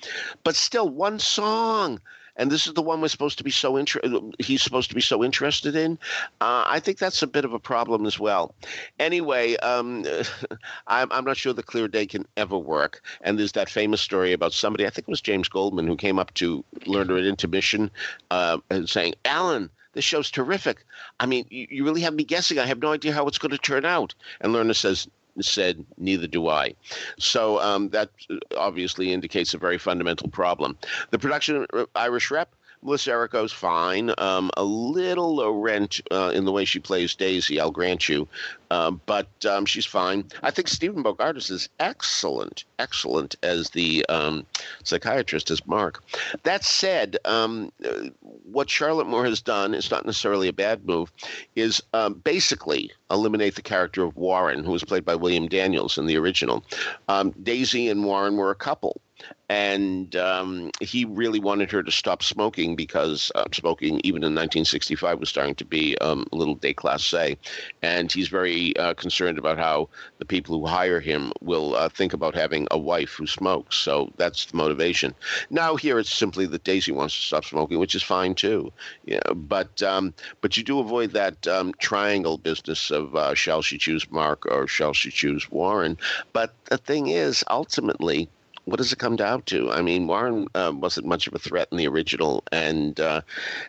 [0.43, 2.01] but still one song
[2.37, 3.83] and this is the one we're supposed to be so
[4.39, 5.99] he's supposed to be so interested in.
[6.41, 8.55] Uh, I think that's a bit of a problem as well.
[8.99, 10.05] Anyway, um,
[10.87, 13.03] I'm, I'm not sure the clear day can ever work.
[13.21, 16.19] And there's that famous story about somebody, I think it was James Goldman, who came
[16.19, 17.91] up to Lerner at intermission
[18.31, 20.85] uh, and saying, Alan, this show's terrific.
[21.21, 22.59] I mean, you, you really have me guessing.
[22.59, 24.15] I have no idea how it's going to turn out.
[24.41, 25.07] And Lerner says,
[25.41, 26.75] said, neither do I.
[27.19, 28.11] So um, that
[28.57, 30.77] obviously indicates a very fundamental problem.
[31.11, 34.13] The production Irish rep Melissa Errico's fine.
[34.19, 38.27] Um, a little low rent uh, in the way she plays Daisy, I'll grant you,
[38.71, 40.25] uh, but um, she's fine.
[40.43, 44.45] I think Stephen Bogardus is excellent, excellent as the um,
[44.83, 46.03] psychiatrist, as Mark.
[46.43, 51.13] That said, um, uh, what Charlotte Moore has done is not necessarily a bad move,
[51.55, 56.07] is um, basically eliminate the character of Warren, who was played by William Daniels in
[56.07, 56.65] the original.
[57.09, 59.01] Um, Daisy and Warren were a couple
[59.53, 65.21] and um, he really wanted her to stop smoking because uh, smoking, even in 1965,
[65.21, 67.37] was starting to be um, a little déclassé,
[67.83, 72.15] and he's very uh, concerned about how the people who hire him will uh, think
[72.15, 73.77] about having a wife who smokes.
[73.77, 75.15] So that's the motivation.
[75.51, 78.73] Now here it's simply that Daisy wants to stop smoking, which is fine too.
[79.05, 83.77] Yeah, but um, but you do avoid that um, triangle business of uh, shall she
[83.77, 85.99] choose Mark or shall she choose Warren.
[86.33, 88.31] But the thing is, ultimately
[88.65, 89.71] what does it come down to?
[89.71, 93.23] I mean, Warren uh, wasn't much of a threat in the original, and uh,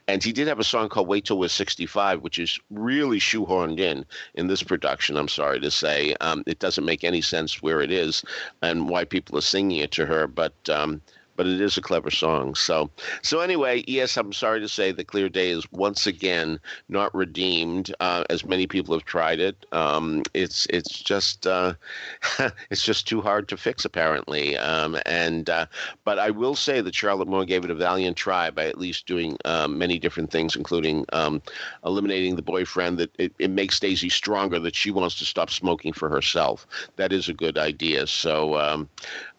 [0.07, 3.79] and he did have a song called "Wait Till We're 65," which is really shoehorned
[3.79, 5.17] in in this production.
[5.17, 8.23] I'm sorry to say, um, it doesn't make any sense where it is
[8.61, 10.53] and why people are singing it to her, but.
[10.69, 11.01] Um,
[11.35, 12.55] but it is a clever song.
[12.55, 12.89] So,
[13.21, 16.59] so anyway, yes, I'm sorry to say the Clear Day is once again
[16.89, 17.93] not redeemed.
[17.99, 21.73] Uh, as many people have tried it, um, it's it's just uh,
[22.69, 24.57] it's just too hard to fix apparently.
[24.57, 25.65] Um, and uh,
[26.03, 29.07] but I will say that Charlotte Moore gave it a valiant try by at least
[29.07, 31.41] doing um, many different things, including um,
[31.85, 32.97] eliminating the boyfriend.
[32.97, 34.59] That it, it makes Daisy stronger.
[34.59, 36.67] That she wants to stop smoking for herself.
[36.95, 38.07] That is a good idea.
[38.07, 38.87] So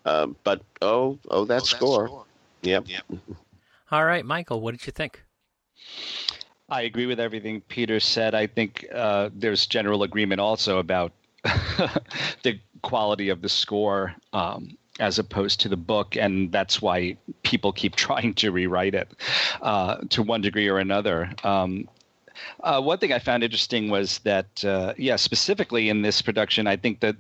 [0.05, 2.07] um, uh, but oh, oh, that, oh, score.
[2.09, 2.24] score.
[2.62, 2.88] Yep.
[2.88, 3.05] yep.
[3.90, 5.22] All right, Michael, what did you think?
[6.68, 8.34] I agree with everything Peter said.
[8.34, 11.12] I think uh, there's general agreement also about
[12.42, 17.72] the quality of the score um, as opposed to the book, and that's why people
[17.72, 19.09] keep trying to rewrite it
[19.62, 21.30] uh, to one degree or another.
[21.44, 21.88] Um,
[22.62, 26.76] uh, one thing I found interesting was that, uh, yeah, specifically in this production, I
[26.76, 27.16] think that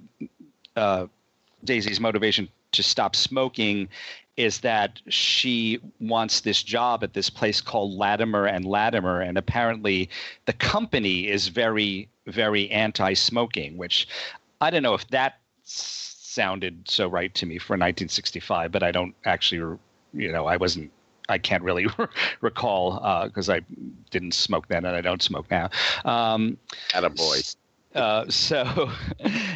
[0.74, 1.06] uh,
[1.64, 3.88] Daisy's motivation to stop smoking
[4.36, 10.08] is that she wants this job at this place called Latimer and Latimer, and apparently
[10.46, 13.76] the company is very, very anti-smoking.
[13.76, 14.08] Which
[14.60, 19.14] I don't know if that sounded so right to me for 1965, but I don't
[19.24, 19.78] actually,
[20.12, 20.90] you know, I wasn't.
[21.26, 21.86] I can't really
[22.42, 23.60] recall because uh, I
[24.10, 25.70] didn't smoke then and I don't smoke now.
[26.04, 26.58] Um.
[27.94, 28.90] Uh, so,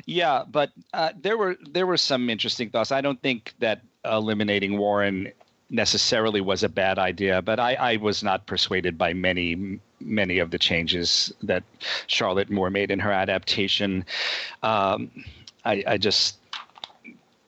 [0.07, 2.93] yeah, but uh, there were there were some interesting thoughts.
[2.93, 5.32] I don't think that eliminating Warren
[5.70, 10.51] necessarily was a bad idea, but I, I was not persuaded by many many of
[10.51, 11.64] the changes that
[12.07, 14.05] Charlotte Moore made in her adaptation.
[14.62, 15.11] Um,
[15.64, 16.39] I, I, just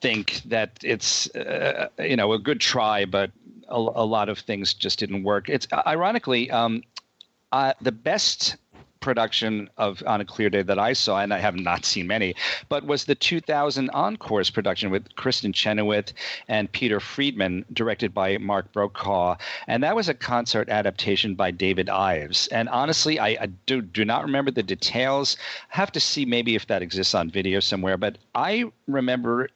[0.00, 3.30] think that it's uh, you know a good try, but
[3.68, 5.48] a, a, lot of things just didn't work.
[5.48, 6.82] It's ironically um,
[7.52, 8.56] uh, the best
[9.00, 12.34] production of On a Clear Day that I saw, and I have not seen many,
[12.68, 16.12] but was the 2000 Encores production with Kristin Chenoweth
[16.48, 19.36] and Peter Friedman, directed by Mark Brokaw.
[19.66, 22.46] And that was a concert adaptation by David Ives.
[22.48, 25.36] And honestly, I, I do, do not remember the details.
[25.72, 29.48] I have to see maybe if that exists on video somewhere, but I remember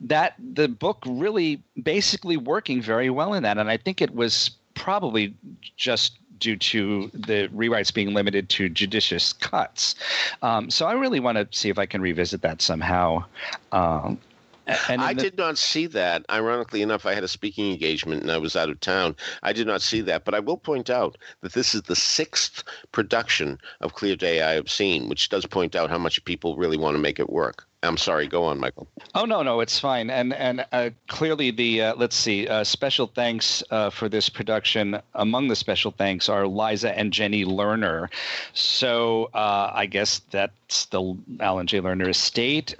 [0.00, 3.58] that the book really basically working very well in that.
[3.58, 5.34] And I think it was probably
[5.76, 9.94] just due to the rewrites being limited to judicious cuts.
[10.42, 13.24] Um, so I really want to see if I can revisit that somehow.
[13.70, 14.18] Um,
[14.66, 16.24] I the- did not see that.
[16.30, 19.16] Ironically enough, I had a speaking engagement and I was out of town.
[19.42, 22.64] I did not see that, but I will point out that this is the sixth
[22.92, 26.76] production of Clear Day I have seen, which does point out how much people really
[26.76, 27.66] want to make it work.
[27.84, 28.28] I'm sorry.
[28.28, 28.86] Go on, Michael.
[29.14, 30.08] Oh no, no, it's fine.
[30.08, 32.46] And and uh, clearly the uh, let's see.
[32.46, 35.00] Uh, special thanks uh, for this production.
[35.14, 38.08] Among the special thanks are Liza and Jenny Lerner.
[38.52, 41.80] So uh, I guess that's the Alan J.
[41.80, 42.74] Lerner estate.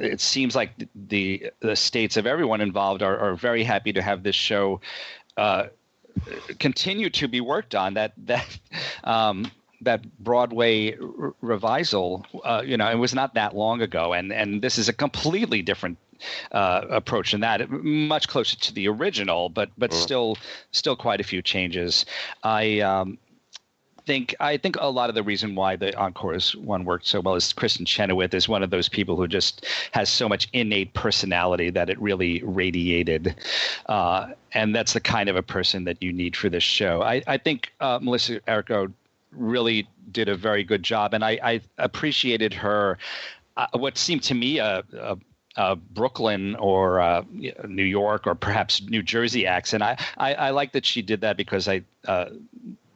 [0.00, 4.02] Uh, it seems like the the states of everyone involved are, are very happy to
[4.02, 4.80] have this show
[6.58, 7.94] continue to be worked on.
[7.94, 8.58] That that
[9.04, 14.32] um, that Broadway r- revisal, uh, you know, it was not that long ago, and
[14.32, 15.98] and this is a completely different
[16.52, 17.68] uh, approach than that.
[17.70, 19.94] Much closer to the original, but but mm.
[19.94, 20.38] still
[20.70, 22.04] still quite a few changes.
[22.42, 23.18] I um,
[24.06, 27.34] think I think a lot of the reason why the encores one worked so well
[27.34, 31.70] is Kristin Chenoweth is one of those people who just has so much innate personality
[31.70, 33.34] that it really radiated,
[33.86, 37.02] uh, and that's the kind of a person that you need for this show.
[37.02, 38.92] I, I think uh, Melissa Errico
[39.32, 42.98] really did a very good job, and I, I appreciated her.
[43.56, 45.18] Uh, what seemed to me a, a
[45.56, 49.82] uh, Brooklyn or uh, New York or perhaps New Jersey accent.
[49.82, 52.30] I, I, I like that she did that because I uh,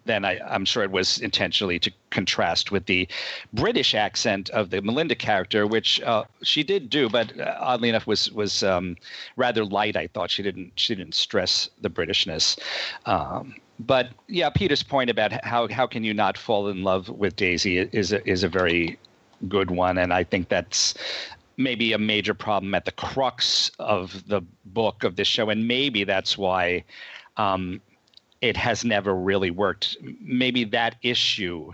[0.06, 3.08] then I, am sure it was intentionally to contrast with the
[3.52, 8.06] British accent of the Melinda character, which uh, she did do, but uh, oddly enough
[8.06, 8.96] was was um,
[9.36, 9.96] rather light.
[9.96, 12.58] I thought she didn't she didn't stress the Britishness.
[13.04, 17.36] Um, but yeah, Peter's point about how how can you not fall in love with
[17.36, 18.98] Daisy is a, is a very
[19.48, 20.94] good one, and I think that's
[21.58, 26.04] maybe a major problem at the crux of the book of this show, and maybe
[26.04, 26.84] that's why
[27.36, 27.80] um,
[28.40, 29.96] it has never really worked.
[30.20, 31.72] Maybe that issue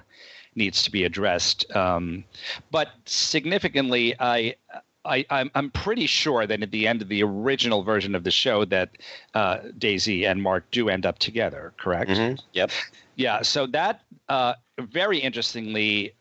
[0.54, 1.74] needs to be addressed.
[1.74, 2.24] Um,
[2.70, 4.56] but significantly, I.
[5.04, 8.30] I, I'm, I'm pretty sure that at the end of the original version of the
[8.30, 8.90] show that
[9.34, 12.08] uh, Daisy and Mark do end up together, correct?
[12.08, 12.36] Mm-hmm.
[12.52, 12.70] Yep.
[13.16, 13.42] Yeah.
[13.42, 16.14] So that uh, very interestingly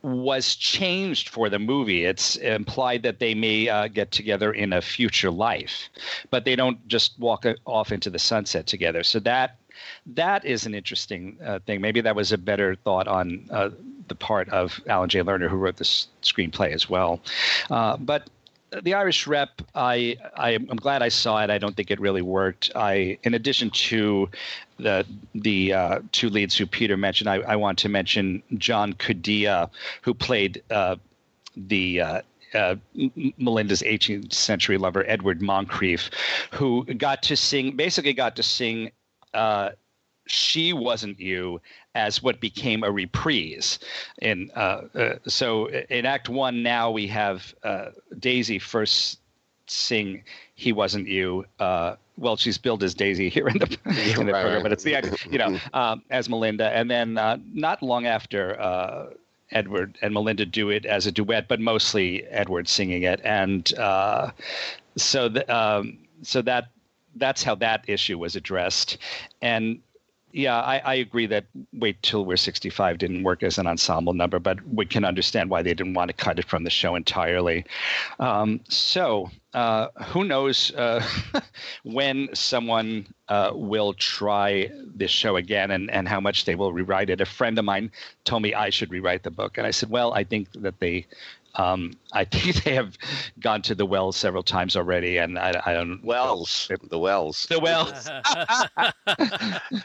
[0.00, 2.06] was changed for the movie.
[2.06, 5.90] It's implied that they may uh, get together in a future life,
[6.30, 9.02] but they don't just walk off into the sunset together.
[9.02, 9.58] So that
[10.06, 11.80] that is an interesting uh, thing.
[11.80, 13.70] Maybe that was a better thought on uh,
[14.08, 15.20] the part of Alan J.
[15.20, 17.20] Lerner, who wrote the screenplay as well.
[17.70, 18.28] Uh, but
[18.82, 21.50] the Irish Rep, I, I am glad I saw it.
[21.50, 22.70] I don't think it really worked.
[22.74, 24.28] I, in addition to
[24.78, 29.70] the the uh, two leads who Peter mentioned, I, I want to mention John Cudia,
[30.00, 30.96] who played uh,
[31.56, 32.22] the uh,
[32.54, 32.76] uh,
[33.38, 36.10] Melinda's 18th century lover, Edward Moncrief,
[36.50, 38.90] who got to sing, basically got to sing
[39.34, 39.70] uh,
[40.26, 41.60] she wasn't you
[41.94, 43.78] as what became a reprise.
[44.20, 49.18] In uh, uh, so in act one now we have uh, daisy first
[49.66, 50.22] sing
[50.54, 51.44] he wasn't you.
[51.58, 53.78] Uh, well she's billed as daisy here in the,
[54.18, 56.70] in the right, program but it's the act you know um, as melinda.
[56.70, 59.10] And then uh, not long after uh,
[59.50, 63.20] edward and melinda do it as a duet but mostly edward singing it.
[63.24, 63.68] And
[64.96, 66.68] so the, um, so that
[67.16, 68.98] that's how that issue was addressed.
[69.40, 69.80] And
[70.32, 71.44] yeah, I, I, agree that
[71.74, 75.62] Wait Till We're 65 didn't work as an ensemble number, but we can understand why
[75.62, 77.66] they didn't want to cut it from the show entirely.
[78.18, 81.04] Um, so, uh, who knows uh,
[81.82, 87.10] when someone uh, will try this show again and, and how much they will rewrite
[87.10, 87.20] it?
[87.20, 87.92] A friend of mine
[88.24, 89.58] told me I should rewrite the book.
[89.58, 91.06] And I said, well, I think that they
[91.54, 92.96] um, I think they have
[93.40, 96.76] gone to the wells several times already, and I, I don't wells, know.
[96.88, 98.08] the wells, the wells.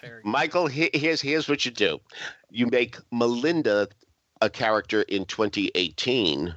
[0.23, 1.99] Michael, here's here's what you do:
[2.49, 3.87] you make Melinda
[4.41, 6.53] a character in 2018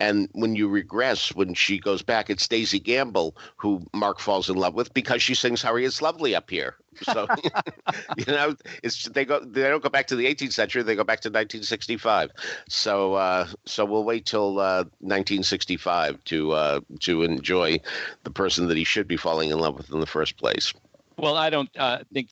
[0.00, 4.56] and when you regress, when she goes back, it's Daisy Gamble who Mark falls in
[4.56, 5.84] love with because she sings "Hurry!
[5.84, 6.76] It's Lovely" up here.
[7.02, 7.26] So
[8.16, 11.04] you know, it's they go they don't go back to the 18th century; they go
[11.04, 12.30] back to 1965.
[12.68, 17.80] So uh, so we'll wait till uh, 1965 to uh, to enjoy
[18.24, 20.72] the person that he should be falling in love with in the first place.
[21.18, 22.28] Well, I don't uh, think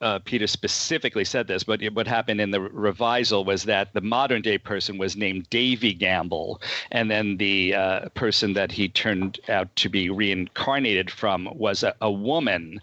[0.00, 4.42] uh, Peter specifically said this, but what happened in the revisal was that the modern
[4.42, 9.74] day person was named Davy Gamble, and then the uh, person that he turned out
[9.76, 12.80] to be reincarnated from was a, a woman.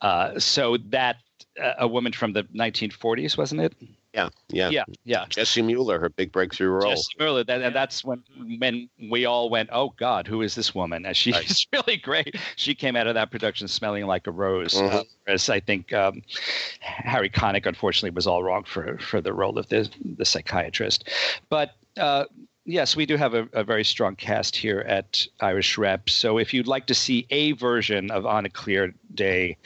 [0.00, 1.16] Uh, so that
[1.62, 3.74] uh, a woman from the 1940s, wasn't it?
[4.18, 5.26] Yeah, yeah, yeah, yeah.
[5.28, 6.90] Jessie Mueller, her big breakthrough role.
[6.90, 8.22] Jessie Mueller, that, and that's when
[8.58, 11.66] when we all went, "Oh God, who is this woman?" And she's right.
[11.72, 12.36] really great.
[12.56, 14.74] She came out of that production smelling like a rose.
[14.74, 14.96] Mm-hmm.
[14.96, 16.22] Uh, whereas I think um,
[16.80, 21.08] Harry Connick, unfortunately, was all wrong for for the role of the the psychiatrist.
[21.48, 22.24] But uh,
[22.64, 26.10] yes, we do have a, a, very strong cast here at Irish Rep.
[26.10, 29.56] So if you'd like to see a version of On a Clear Day,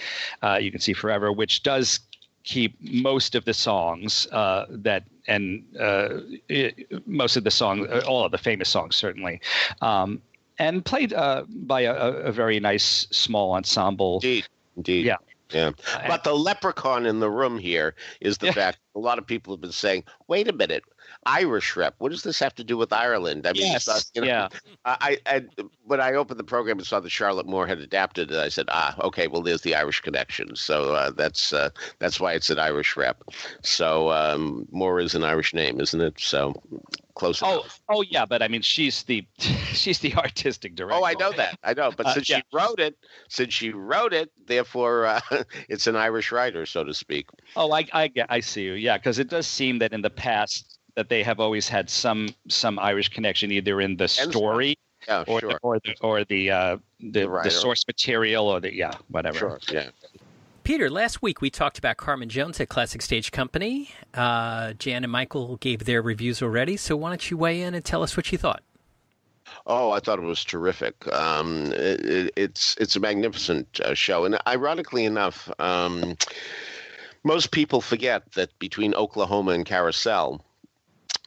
[0.42, 2.00] uh, you can see Forever, which does
[2.44, 8.02] keep most of the songs uh, that and uh, it, most of the songs, uh,
[8.06, 9.40] all of the famous songs certainly,
[9.80, 10.20] um,
[10.58, 14.16] and played uh, by a, a, very nice small ensemble.
[14.16, 15.06] Indeed, indeed.
[15.06, 15.16] Yeah.
[15.50, 15.72] Yeah.
[16.08, 18.52] But the leprechaun in the room here is the yeah.
[18.52, 20.82] fact a lot of people have been saying, wait a minute,
[21.26, 21.94] Irish rep.
[21.98, 23.46] What does this have to do with Ireland?
[23.46, 24.48] I mean, yes, you know, yeah.
[24.84, 25.44] I, I
[25.84, 28.66] when I opened the program and saw that Charlotte Moore had adapted it, I said,
[28.70, 30.56] ah, okay, well, there's the Irish connection.
[30.56, 33.22] So uh, that's uh, that's why it's an Irish rep.
[33.62, 36.18] So um, Moore is an Irish name, isn't it?
[36.18, 36.60] So
[37.14, 37.80] close oh, enough.
[37.88, 41.00] Oh yeah, but I mean she's the she's the artistic director.
[41.00, 41.58] Oh, I know that.
[41.62, 41.92] I know.
[41.96, 42.38] But uh, since yeah.
[42.38, 42.96] she wrote it,
[43.28, 45.20] since she wrote it, therefore uh,
[45.68, 47.28] it's an Irish writer, so to speak.
[47.54, 48.72] Oh, I I, I see you.
[48.72, 52.28] Yeah, because it does seem that in the past that they have always had some
[52.48, 54.76] some Irish connection either in the story.
[55.08, 55.50] Yeah, or, sure.
[55.50, 59.38] the, or the or the uh, the, the, the source material or the yeah whatever.
[59.38, 59.58] Sure.
[59.70, 59.90] Yeah.
[60.64, 63.90] Peter, last week we talked about Carmen Jones at Classic Stage Company.
[64.14, 67.84] Uh, Jan and Michael gave their reviews already, so why don't you weigh in and
[67.84, 68.62] tell us what you thought?
[69.66, 71.12] Oh, I thought it was terrific.
[71.12, 76.16] Um, it, it, it's it's a magnificent uh, show, and ironically enough, um,
[77.24, 80.44] most people forget that between Oklahoma and Carousel,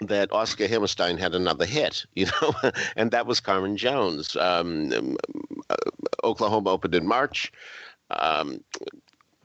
[0.01, 2.53] that Oscar Hammerstein had another hit, you know,
[2.95, 4.35] and that was Carmen Jones.
[4.35, 5.17] Um,
[5.69, 5.75] uh,
[6.23, 7.51] Oklahoma opened in March.
[8.11, 8.63] Um,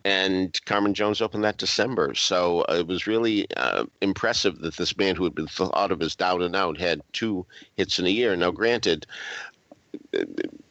[0.05, 2.15] and Carmen Jones opened that December.
[2.15, 6.01] So uh, it was really uh, impressive that this man who had been thought of
[6.01, 7.47] as down and out had two
[7.77, 8.35] hits in a year.
[8.35, 9.07] Now, granted,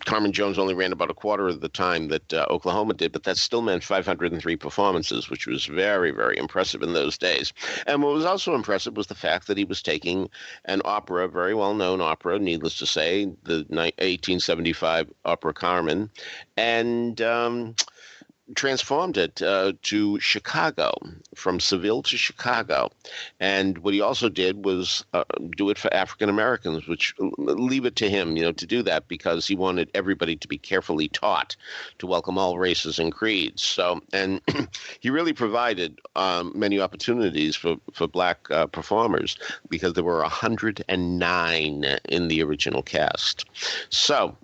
[0.06, 3.24] Carmen Jones only ran about a quarter of the time that uh, Oklahoma did, but
[3.24, 7.53] that still meant 503 performances, which was very, very impressive in those days.
[7.88, 10.30] And what was also impressive was the fact that he was taking
[10.66, 16.10] an opera, very well known opera, needless to say, the 1875 opera Carmen,
[16.57, 17.76] and um,
[18.55, 20.93] transformed it uh, to Chicago,
[21.35, 22.89] from Seville to Chicago.
[23.39, 25.23] And what he also did was uh,
[25.55, 28.81] do it for African Americans, which uh, leave it to him, you know, to do
[28.84, 31.55] that because he wanted everybody to be carefully taught
[31.99, 33.61] to welcome all races and creeds.
[33.61, 34.41] So, and
[34.99, 39.38] he really provided um, many opportunities for for black uh, performers
[39.69, 43.45] because there were 109 in the original cast.
[43.89, 44.35] So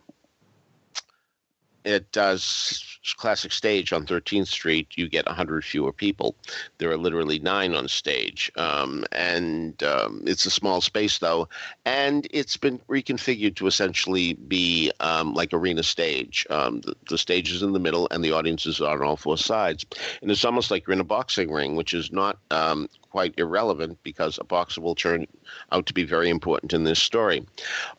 [1.86, 6.36] it does classic stage on 13th Street, you get 100 fewer people.
[6.80, 8.52] There are literally nine on stage.
[8.56, 11.48] Um, and um, it's a small space, though.
[11.86, 16.48] And it's been reconfigured to essentially be um, like arena stage.
[16.50, 19.38] Um, the, the, stage is in the middle, and the audience is on all four
[19.38, 19.86] sides.
[20.22, 23.98] And it's almost like you're in a boxing ring, which is not um, quite irrelevant
[24.04, 25.26] because a boxer will turn
[25.72, 27.46] out to be very important in this story.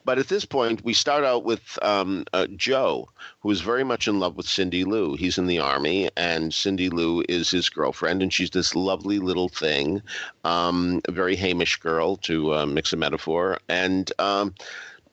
[0.05, 3.09] But at this point, we start out with um, uh, Joe,
[3.41, 5.17] who is very much in love with Cindy Lou.
[5.17, 9.49] He's in the army, and Cindy Lou is his girlfriend, and she's this lovely little
[9.49, 10.03] thing,
[10.45, 13.57] um, a very haimish girl, to uh, mix a metaphor.
[13.71, 14.55] And um,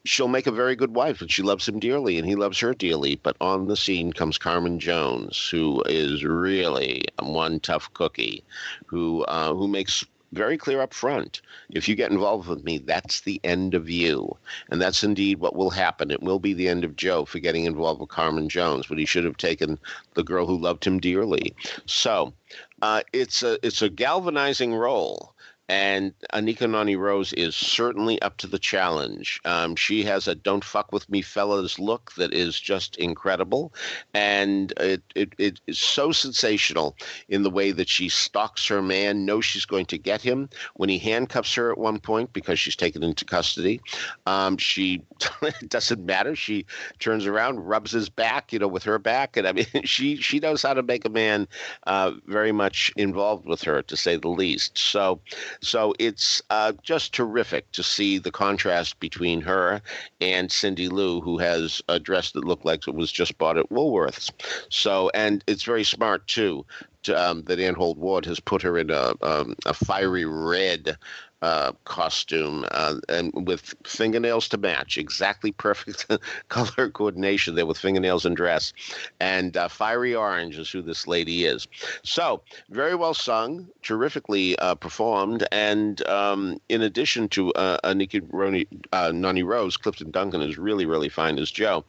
[0.06, 2.74] she'll make a very good wife and she loves him dearly and he loves her
[2.74, 3.16] dearly.
[3.16, 8.44] But on the scene comes Carmen Jones, who is really one tough cookie,
[8.86, 10.04] who uh, who makes
[10.34, 11.42] very clear up front.
[11.70, 14.36] If you get involved with me, that's the end of you.
[14.70, 16.12] And that's indeed what will happen.
[16.12, 19.06] It will be the end of Joe for getting involved with Carmen Jones, but he
[19.06, 19.78] should have taken
[20.16, 21.56] the girl who loved him dearly.
[21.86, 22.34] So
[22.82, 25.33] uh, it's a it's a galvanizing role.
[25.70, 29.40] And Anika Noni Rose is certainly up to the challenge.
[29.46, 33.74] Um, she has a "Don't fuck with me, fellas" look that is just incredible,
[34.14, 36.98] and it, it, it is so sensational
[37.30, 40.90] in the way that she stalks her man, knows she's going to get him when
[40.90, 43.80] he handcuffs her at one point because she's taken into custody.
[44.26, 45.02] Um, she
[45.68, 46.36] doesn't matter.
[46.36, 46.66] She
[47.00, 50.40] turns around, rubs his back, you know, with her back, and I mean, she she
[50.40, 51.48] knows how to make a man
[51.88, 54.78] uh, very much involved with her, to say the least.
[54.78, 55.22] So.
[55.64, 59.82] So it's uh, just terrific to see the contrast between her
[60.22, 63.70] and Cindy Lou, who has a dress that looked like it was just bought at
[63.70, 64.30] Woolworths.
[64.70, 66.66] So, and it's very smart too.
[67.04, 70.98] To, um, that Ann Hould-Ward has put her in a, um, a fiery red
[71.44, 76.08] uh, costume uh, and with fingernails to match, exactly perfect
[76.48, 78.72] color coordination there with fingernails and dress.
[79.20, 81.68] And uh, Fiery Orange is who this lady is.
[82.04, 85.46] So, very well sung, terrifically uh, performed.
[85.52, 90.86] And um, in addition to uh, Anika Roni, uh, Noni Rose, Clifton Duncan is really,
[90.86, 91.84] really fine as Joe.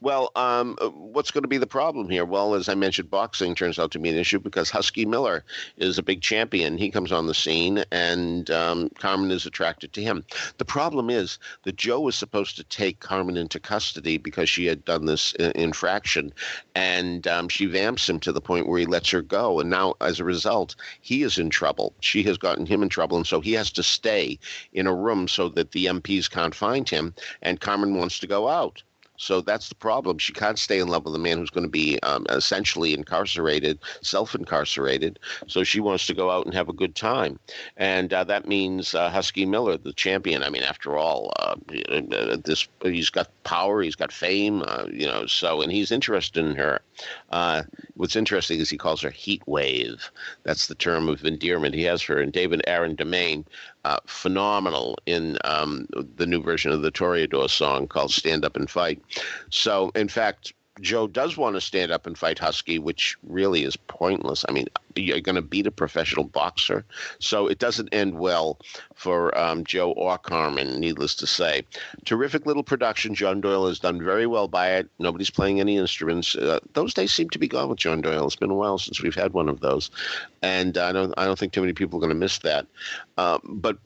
[0.00, 2.24] Well, um, what's going to be the problem here?
[2.24, 5.44] Well, as I mentioned, boxing turns out to be an issue because Husky Miller
[5.76, 6.76] is a big champion.
[6.76, 10.24] He comes on the scene and um, Carmen is attracted to him.
[10.58, 14.84] The problem is that Joe was supposed to take Carmen into custody because she had
[14.84, 16.32] done this infraction,
[16.74, 19.60] and um, she vamps him to the point where he lets her go.
[19.60, 21.94] And now, as a result, he is in trouble.
[22.00, 24.38] She has gotten him in trouble, and so he has to stay
[24.72, 27.14] in a room so that the MPs can't find him.
[27.42, 28.82] And Carmen wants to go out.
[29.18, 30.18] So that's the problem.
[30.18, 33.78] She can't stay in love with a man who's going to be um, essentially incarcerated,
[34.00, 35.18] self-incarcerated.
[35.48, 37.38] So she wants to go out and have a good time,
[37.76, 40.42] and uh, that means uh, Husky Miller, the champion.
[40.42, 41.56] I mean, after all, uh,
[42.44, 45.26] this he's got power, he's got fame, uh, you know.
[45.26, 46.80] So and he's interested in her.
[47.30, 47.64] Uh,
[47.94, 50.10] what's interesting is he calls her Heat Wave.
[50.44, 52.20] That's the term of endearment he has for her.
[52.20, 53.44] And David Aron Damane,
[53.88, 58.68] uh, phenomenal in um, the new version of the Toreador song called Stand Up and
[58.68, 59.00] Fight.
[59.48, 63.76] So, in fact, Joe does want to stand up and fight Husky, which really is
[63.76, 64.44] pointless.
[64.48, 66.84] I mean, you're going to beat a professional boxer,
[67.18, 68.58] so it doesn't end well
[68.94, 70.80] for um, Joe or Carmen.
[70.80, 71.62] Needless to say,
[72.04, 73.14] terrific little production.
[73.14, 74.88] John Doyle has done very well by it.
[74.98, 76.34] Nobody's playing any instruments.
[76.34, 78.26] Uh, those days seem to be gone with John Doyle.
[78.26, 79.90] It's been a while since we've had one of those,
[80.42, 82.66] and I don't I don't think too many people are going to miss that.
[83.16, 83.78] Uh, but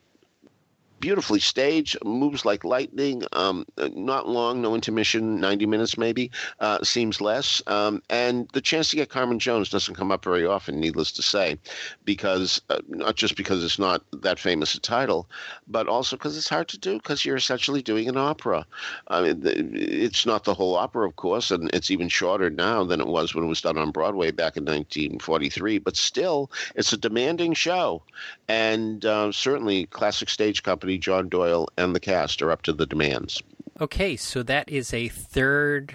[1.03, 3.23] beautifully staged, moves like lightning.
[3.33, 6.31] Um, not long, no intermission, 90 minutes maybe,
[6.61, 7.61] uh, seems less.
[7.67, 11.21] Um, and the chance to get Carmen Jones doesn't come up very often, needless to
[11.21, 11.59] say,
[12.05, 15.27] because uh, not just because it's not that famous a title,
[15.67, 18.65] but also because it's hard to do because you're essentially doing an opera.
[19.09, 23.01] I mean, it's not the whole opera, of course, and it's even shorter now than
[23.01, 26.97] it was when it was done on Broadway back in 1943, but still, it's a
[26.97, 28.01] demanding show.
[28.47, 32.85] And uh, certainly, Classic Stage Company John Doyle, and the cast are up to the
[32.85, 33.41] demands.
[33.79, 35.93] Okay, so that is a third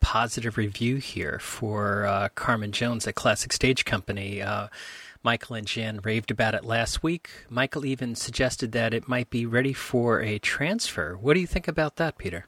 [0.00, 4.42] positive review here for uh, Carmen Jones at Classic Stage Company.
[4.42, 4.68] Uh,
[5.22, 7.30] Michael and Jan raved about it last week.
[7.48, 11.16] Michael even suggested that it might be ready for a transfer.
[11.16, 12.46] What do you think about that, Peter?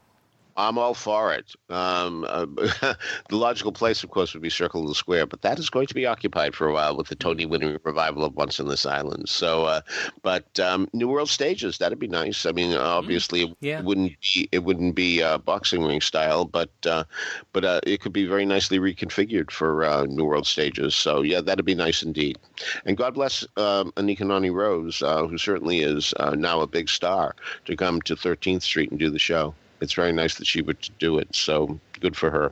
[0.56, 1.52] I'm all for it.
[1.68, 2.46] Um, uh,
[3.28, 5.94] the logical place, of course, would be Circle the Square, but that is going to
[5.94, 9.28] be occupied for a while with the Tony-winning revival of Once on This Island.
[9.28, 9.80] So, uh,
[10.22, 12.46] but um, New World stages that'd be nice.
[12.46, 12.86] I mean, mm-hmm.
[12.86, 13.80] obviously, yeah.
[13.80, 17.04] it wouldn't be it wouldn't be uh, boxing ring style, but uh,
[17.52, 20.94] but uh, it could be very nicely reconfigured for uh, New World stages.
[20.94, 22.38] So, yeah, that'd be nice indeed.
[22.84, 27.76] And God bless um, Anika Noni Rose, who certainly is now a big star, to
[27.76, 31.18] come to 13th Street and do the show it's very nice that she would do
[31.18, 31.34] it.
[31.34, 32.50] So good for her.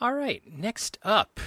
[0.00, 1.40] All right, next up,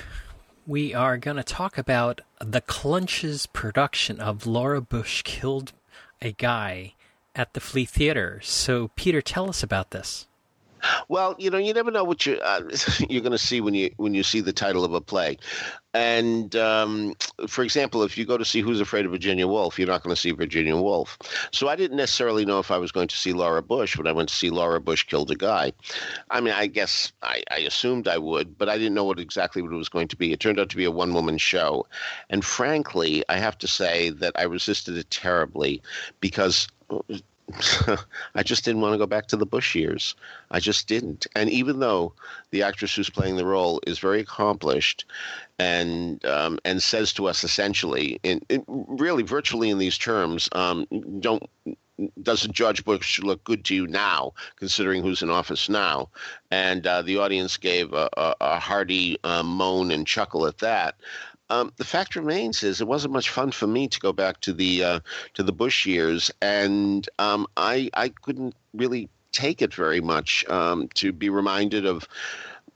[0.65, 5.73] we are going to talk about the Clunches production of Laura Bush Killed
[6.21, 6.93] a Guy
[7.35, 8.39] at the Flea Theater.
[8.43, 10.27] So, Peter, tell us about this.
[11.09, 12.61] Well, you know, you never know what you uh,
[13.09, 15.37] you're going to see when you when you see the title of a play.
[15.93, 17.15] And um,
[17.47, 20.15] for example, if you go to see Who's Afraid of Virginia Woolf, you're not going
[20.15, 21.17] to see Virginia Woolf.
[21.51, 24.11] So I didn't necessarily know if I was going to see Laura Bush when I
[24.11, 25.73] went to see Laura Bush Killed a Guy.
[26.29, 29.63] I mean, I guess I, I assumed I would, but I didn't know what exactly
[29.63, 30.31] what it was going to be.
[30.31, 31.87] It turned out to be a one woman show.
[32.29, 35.81] And frankly, I have to say that I resisted it terribly
[36.19, 36.67] because
[38.35, 40.15] I just didn't want to go back to the Bush years.
[40.51, 41.27] I just didn't.
[41.35, 42.13] And even though
[42.51, 45.05] the actress who's playing the role is very accomplished
[45.57, 50.85] and um, and says to us essentially, in, in, really virtually in these terms, um,
[51.19, 51.49] don't
[52.21, 56.09] doesn't George Bush look good to you now, considering who's in office now?
[56.51, 60.95] And uh, the audience gave a, a, a hearty uh, moan and chuckle at that.
[61.49, 64.53] Um, the fact remains is it wasn't much fun for me to go back to
[64.53, 64.99] the uh,
[65.35, 70.89] to the Bush years, and um, I I couldn't really take it very much um,
[70.95, 72.07] to be reminded of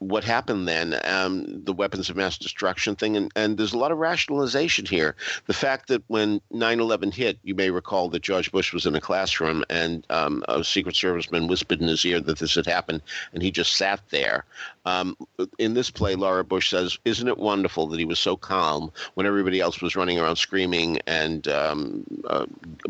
[0.08, 3.92] what happened then, um, the weapons of mass destruction thing, and, and there's a lot
[3.92, 5.14] of rationalization here.
[5.46, 9.00] The fact that when 9/11 hit, you may recall that George Bush was in a
[9.00, 13.02] classroom and um, a Secret Serviceman whispered in his ear that this had happened,
[13.32, 14.44] and he just sat there.
[14.84, 15.16] Um,
[15.58, 19.26] in this play, Laura Bush says, "Isn't it wonderful that he was so calm when
[19.26, 22.46] everybody else was running around screaming and um, uh,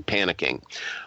[0.06, 0.62] panicking?"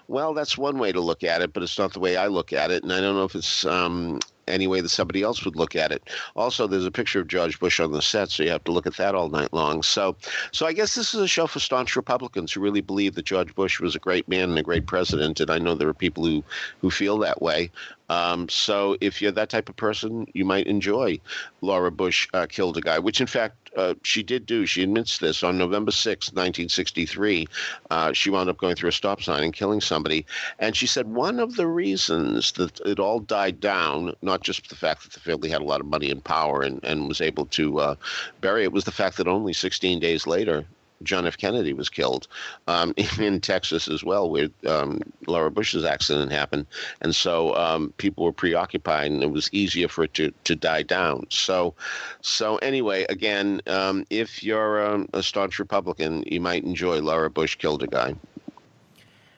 [0.07, 2.53] Well, that's one way to look at it, but it's not the way I look
[2.53, 5.55] at it, and I don't know if it's um, any way that somebody else would
[5.55, 6.09] look at it.
[6.35, 8.87] Also, there's a picture of George Bush on the set, so you have to look
[8.87, 9.83] at that all night long.
[9.83, 10.15] So,
[10.51, 13.53] so I guess this is a show for staunch Republicans who really believe that George
[13.55, 15.39] Bush was a great man and a great president.
[15.39, 16.43] And I know there are people who
[16.79, 17.71] who feel that way.
[18.09, 21.19] Um, so if you're that type of person, you might enjoy
[21.61, 24.65] Laura Bush uh, killed a guy, which in fact uh, she did do.
[24.65, 27.47] She admits this on November 6, 1963.
[27.89, 30.25] Uh, she wound up going through a stop sign and killing somebody.
[30.59, 34.75] And she said one of the reasons that it all died down, not just the
[34.75, 37.45] fact that the family had a lot of money and power and, and was able
[37.47, 37.95] to uh,
[38.41, 40.65] bury it, was the fact that only 16 days later,
[41.03, 41.37] John F.
[41.37, 42.27] Kennedy was killed,
[42.67, 46.65] um, in Texas as well, where um, Laura Bush's accident happened,
[47.01, 50.83] and so um, people were preoccupied, and it was easier for it to, to die
[50.83, 51.25] down.
[51.29, 51.73] So,
[52.21, 57.55] so anyway, again, um, if you're um, a staunch Republican, you might enjoy Laura Bush
[57.55, 58.15] killed a guy.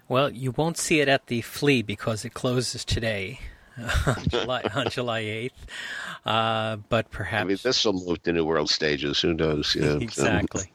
[0.09, 3.39] Well, you won't see it at the Flea because it closes today.
[4.07, 5.67] on July on July eighth.
[6.25, 9.21] Uh, but perhaps I mean, this will move to new world stages.
[9.21, 9.75] Who knows?
[9.75, 10.71] Know, exactly.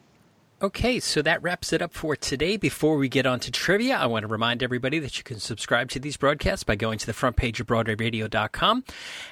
[0.62, 2.56] Okay, so that wraps it up for today.
[2.56, 5.90] Before we get on to trivia, I want to remind everybody that you can subscribe
[5.90, 8.84] to these broadcasts by going to the front page of BroadwayRadio.com.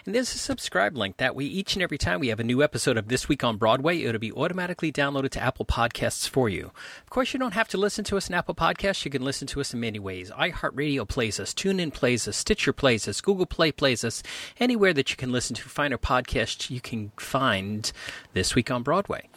[0.04, 1.18] And there's a subscribe link.
[1.18, 3.58] That way, each and every time we have a new episode of This Week on
[3.58, 6.72] Broadway, it'll be automatically downloaded to Apple Podcasts for you.
[7.04, 9.04] Of course, you don't have to listen to us in Apple Podcasts.
[9.04, 10.32] You can listen to us in many ways.
[10.32, 14.24] iHeartRadio plays us, TuneIn plays us, Stitcher plays us, Google Play plays us.
[14.58, 17.92] Anywhere that you can listen to finer podcasts, you can find
[18.32, 19.28] This Week on Broadway.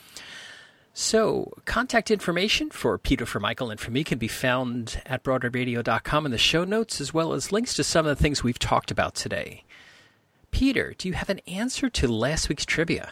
[0.96, 6.26] So, contact information for Peter, for Michael, and for me can be found at BroadwayRadio.com
[6.28, 8.92] in the show notes, as well as links to some of the things we've talked
[8.92, 9.64] about today.
[10.52, 13.12] Peter, do you have an answer to last week's trivia?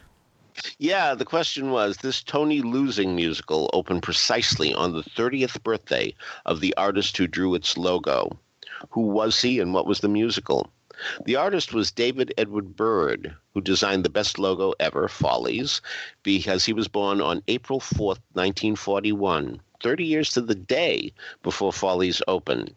[0.78, 6.14] Yeah, the question was this Tony Losing musical opened precisely on the 30th birthday
[6.46, 8.38] of the artist who drew its logo.
[8.92, 10.72] Who was he and what was the musical?
[11.26, 15.82] The artist was David Edward Byrd, who designed the best logo ever, Follies,
[16.24, 21.14] because he was born on April 4th, 1941, 30 years to the day
[21.44, 22.76] before Follies opened.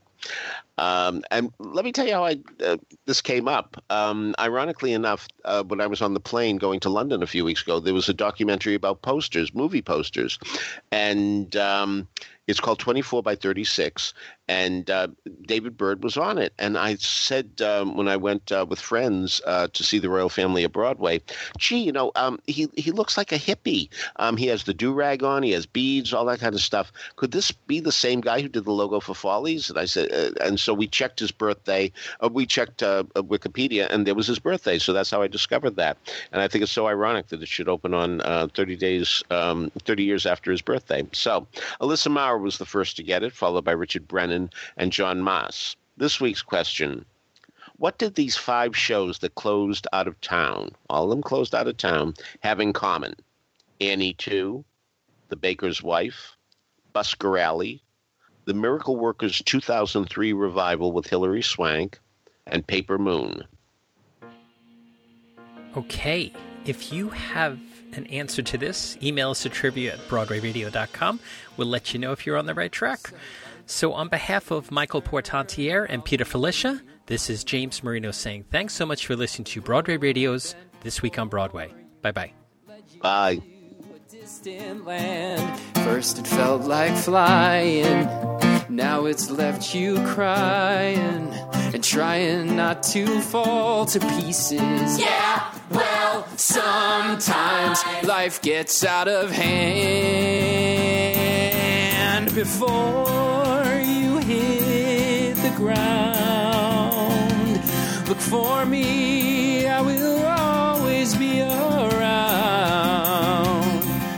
[0.78, 2.76] Um, and let me tell you how I uh,
[3.06, 3.82] this came up.
[3.90, 7.44] Um, ironically enough, uh, when I was on the plane going to London a few
[7.44, 10.38] weeks ago, there was a documentary about posters, movie posters,
[10.90, 12.08] and um,
[12.46, 14.12] it's called 24 by 36,
[14.48, 15.08] and uh,
[15.46, 16.52] David Byrd was on it.
[16.58, 20.28] And I said um, when I went uh, with friends uh, to see the royal
[20.28, 21.22] family at Broadway,
[21.56, 23.88] gee, you know, um, he he looks like a hippie.
[24.16, 26.92] Um, he has the do rag on, he has beads, all that kind of stuff.
[27.16, 29.70] Could this be the same guy who did the logo for Follies?
[29.70, 31.92] And I said, uh, and so we checked his birthday.
[32.22, 34.78] Uh, we checked uh, Wikipedia, and there was his birthday.
[34.78, 35.96] So that's how I discovered that.
[36.32, 38.20] And I think it's so ironic that it should open on
[38.50, 41.06] 30 days, um, 30 years after his birthday.
[41.12, 41.46] So
[41.80, 45.76] Alyssa Maurer was the first to get it, followed by Richard Brennan and John Moss.
[45.96, 47.04] This week's question
[47.76, 51.68] What did these five shows that closed out of town, all of them closed out
[51.68, 53.14] of town, have in common?
[53.80, 54.64] Annie 2,
[55.28, 56.36] The Baker's Wife,
[56.94, 57.83] Busker Alley,
[58.44, 61.98] The Miracle Workers 2003 revival with Hilary Swank,
[62.46, 63.44] and Paper Moon.
[65.76, 66.32] Okay,
[66.64, 67.58] if you have
[67.92, 71.20] an answer to this, email us at trivia at BroadwayRadio.com.
[71.56, 73.12] We'll let you know if you're on the right track.
[73.66, 78.74] So, on behalf of Michael Portantiere and Peter Filichia, this is James Marino saying thanks
[78.74, 81.72] so much for listening to Broadway Radio's This Week on Broadway.
[82.02, 82.32] Bye-bye.
[83.00, 83.42] Bye
[84.44, 84.74] bye.
[84.84, 85.58] Bye.
[85.84, 88.08] First it felt like flying,
[88.68, 91.28] now it's left you crying
[91.72, 94.98] and trying not to fall to pieces.
[94.98, 99.54] Yeah, well, sometimes life gets out of hand
[102.34, 105.94] before you hit the ground.
[108.08, 109.93] Look for me, I will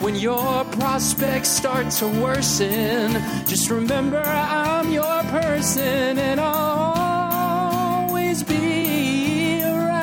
[0.06, 9.64] When your prospects start to worsen, just remember I'm your person and I'll always be
[9.64, 9.96] around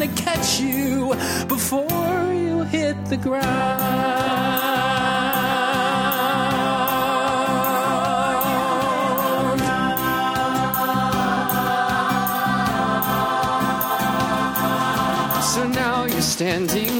[0.00, 1.14] to catch you
[1.46, 4.50] before you hit the ground.
[15.54, 16.99] So now you're standing